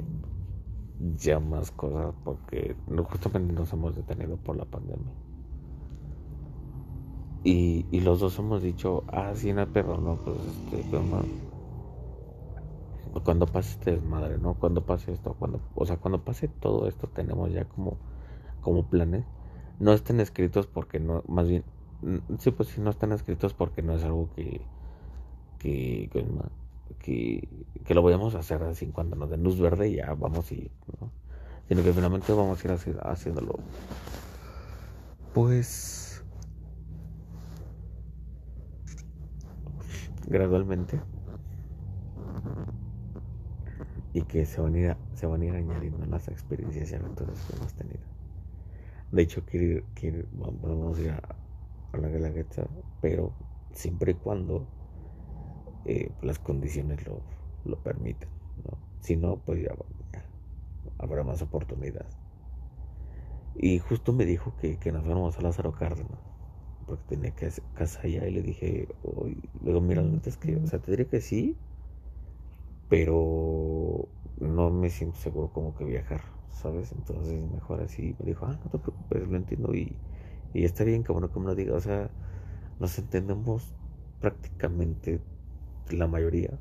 ya 1.18 1.40
más 1.40 1.72
cosas 1.72 2.16
porque 2.24 2.76
justamente 3.10 3.54
nos 3.54 3.72
hemos 3.74 3.96
detenido 3.96 4.38
por 4.38 4.56
la 4.56 4.66
pandemia. 4.66 5.14
Y, 7.44 7.86
y 7.92 8.02
los 8.02 8.20
dos 8.20 8.38
hemos 8.40 8.62
dicho, 8.62 9.04
ah, 9.08 9.32
sí, 9.36 9.54
no, 9.54 9.66
pero 9.72 9.98
no, 10.00 10.16
pues 10.16 10.38
este, 10.38 10.86
pero 10.90 11.04
no 11.04 11.48
cuando 13.24 13.46
pase 13.46 13.72
este 13.72 13.92
desmadre, 13.92 14.38
¿no? 14.38 14.56
Cuando 14.56 14.86
pase 14.86 15.12
esto, 15.12 15.36
cuando, 15.38 15.60
o 15.76 15.86
sea, 15.86 15.98
cuando 15.98 16.24
pase 16.24 16.48
todo 16.48 16.88
esto 16.88 17.08
tenemos 17.08 17.52
ya 17.52 17.66
como, 17.66 17.98
como 18.62 18.90
planes. 18.90 19.26
No 19.80 19.94
estén 19.94 20.20
escritos 20.20 20.68
porque 20.68 21.00
no, 21.00 21.24
más 21.28 21.48
bien, 21.48 21.64
sí, 22.40 22.52
pues 22.52 22.70
sí, 22.70 22.82
no 22.82 22.90
están 22.90 23.12
escritos 23.12 23.54
porque 23.54 23.82
no 23.82 23.94
es 23.94 24.04
algo 24.04 24.30
que, 24.36 24.62
que, 25.58 26.10
que, 27.00 27.48
que, 27.86 27.94
lo 27.94 28.02
vayamos 28.02 28.36
a 28.36 28.40
hacer 28.40 28.62
así 28.64 28.88
cuando 28.88 29.16
nos 29.16 29.30
den 29.30 29.44
luz 29.44 29.60
verde 29.60 29.94
ya 29.94 30.14
vamos 30.14 30.52
a 30.52 30.54
ir, 30.54 30.72
¿no? 31.00 31.12
Sino 31.68 31.84
que 31.84 31.94
finalmente 31.94 32.32
vamos 32.34 32.64
a 32.64 32.68
ir 32.68 32.98
haciéndolo, 33.02 33.60
pues, 35.34 36.24
gradualmente 40.28 41.00
y 44.14 44.24
que 44.24 44.46
se 44.46 44.62
van 44.62 44.74
a 44.74 44.80
ir, 44.80 44.98
se 45.14 45.28
van 45.28 45.42
a 45.42 45.46
ir 45.46 45.56
añadiendo 45.56 46.06
las 46.08 46.28
experiencias 46.28 46.92
y 46.92 46.96
aventuras 46.96 47.40
que 47.46 47.56
hemos 47.56 47.74
tenido. 47.74 48.00
De 49.12 49.22
hecho, 49.22 49.44
quiero, 49.46 49.84
vamos 50.34 50.98
a 50.98 51.02
ir 51.02 51.12
a, 51.12 51.98
la 51.98 52.08
Guelaguetza, 52.10 52.68
pero 53.02 53.32
siempre 53.74 54.12
y 54.12 54.16
cuando 54.16 54.68
eh, 55.88 56.12
las 56.22 56.38
condiciones 56.40 57.06
lo, 57.08 57.22
lo. 57.66 57.78
¿no? 57.78 58.78
Si 59.00 59.16
no, 59.16 59.38
pues 59.38 59.64
ya, 59.64 59.74
habrá 61.00 61.24
más 61.24 61.42
oportunidades. 61.42 62.18
Y 63.56 63.80
justo 63.80 64.14
me 64.14 64.26
dijo 64.26 64.54
que, 64.60 64.78
que 64.78 64.92
nos 64.92 65.04
fuéramos 65.04 65.38
a 65.38 65.42
Lázaro 65.42 65.72
Cárdenas, 65.72 66.20
porque 66.86 67.04
tenía 67.08 67.32
que 67.32 67.50
casa 67.74 68.02
allá 68.04 68.28
y 68.28 68.32
le 68.32 68.42
dije, 68.44 68.88
luego 69.64 69.82
mira, 69.82 70.04
es 70.26 70.38
que, 70.38 70.58
o 70.58 70.68
sea, 70.68 70.80
te 70.80 70.92
diré 70.92 71.08
que 71.08 71.22
sí, 71.22 71.56
pero 72.90 74.08
no 74.40 74.70
me 74.70 74.90
siento 74.90 75.18
seguro 75.18 75.52
como 75.54 75.76
que 75.76 75.86
viajar, 75.86 76.22
¿sabes? 76.52 76.92
Entonces 76.92 77.42
mejor 77.52 77.82
así 77.82 78.16
me 78.20 78.26
dijo, 78.26 78.46
ah, 78.46 78.60
no 78.64 78.70
te 78.70 78.78
preocupes, 78.78 79.28
lo 79.28 79.38
entiendo 79.38 79.74
y, 79.74 79.96
y 80.54 80.66
está 80.66 80.84
bien 80.84 81.04
bueno 81.08 81.32
que 81.32 81.40
me 81.40 81.46
lo 81.48 81.56
diga, 81.56 81.76
o 81.76 81.82
sea, 81.82 82.10
nos 82.80 82.98
entendemos 83.00 83.74
prácticamente 84.22 85.20
la 85.92 86.08
mayoría 86.08 86.58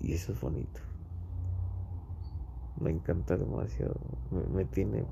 y 0.00 0.14
eso 0.14 0.32
es 0.32 0.40
bonito. 0.40 0.80
Me 2.80 2.90
encanta 2.90 3.36
demasiado, 3.36 3.96
me, 4.30 4.42
me 4.46 4.64
tiene 4.64 5.04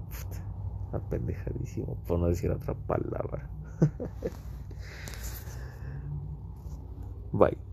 apendejadísimo, 0.92 1.96
por 2.06 2.18
no 2.18 2.28
decir 2.28 2.50
otra 2.50 2.74
palabra. 2.74 3.48
Bye. 7.32 7.67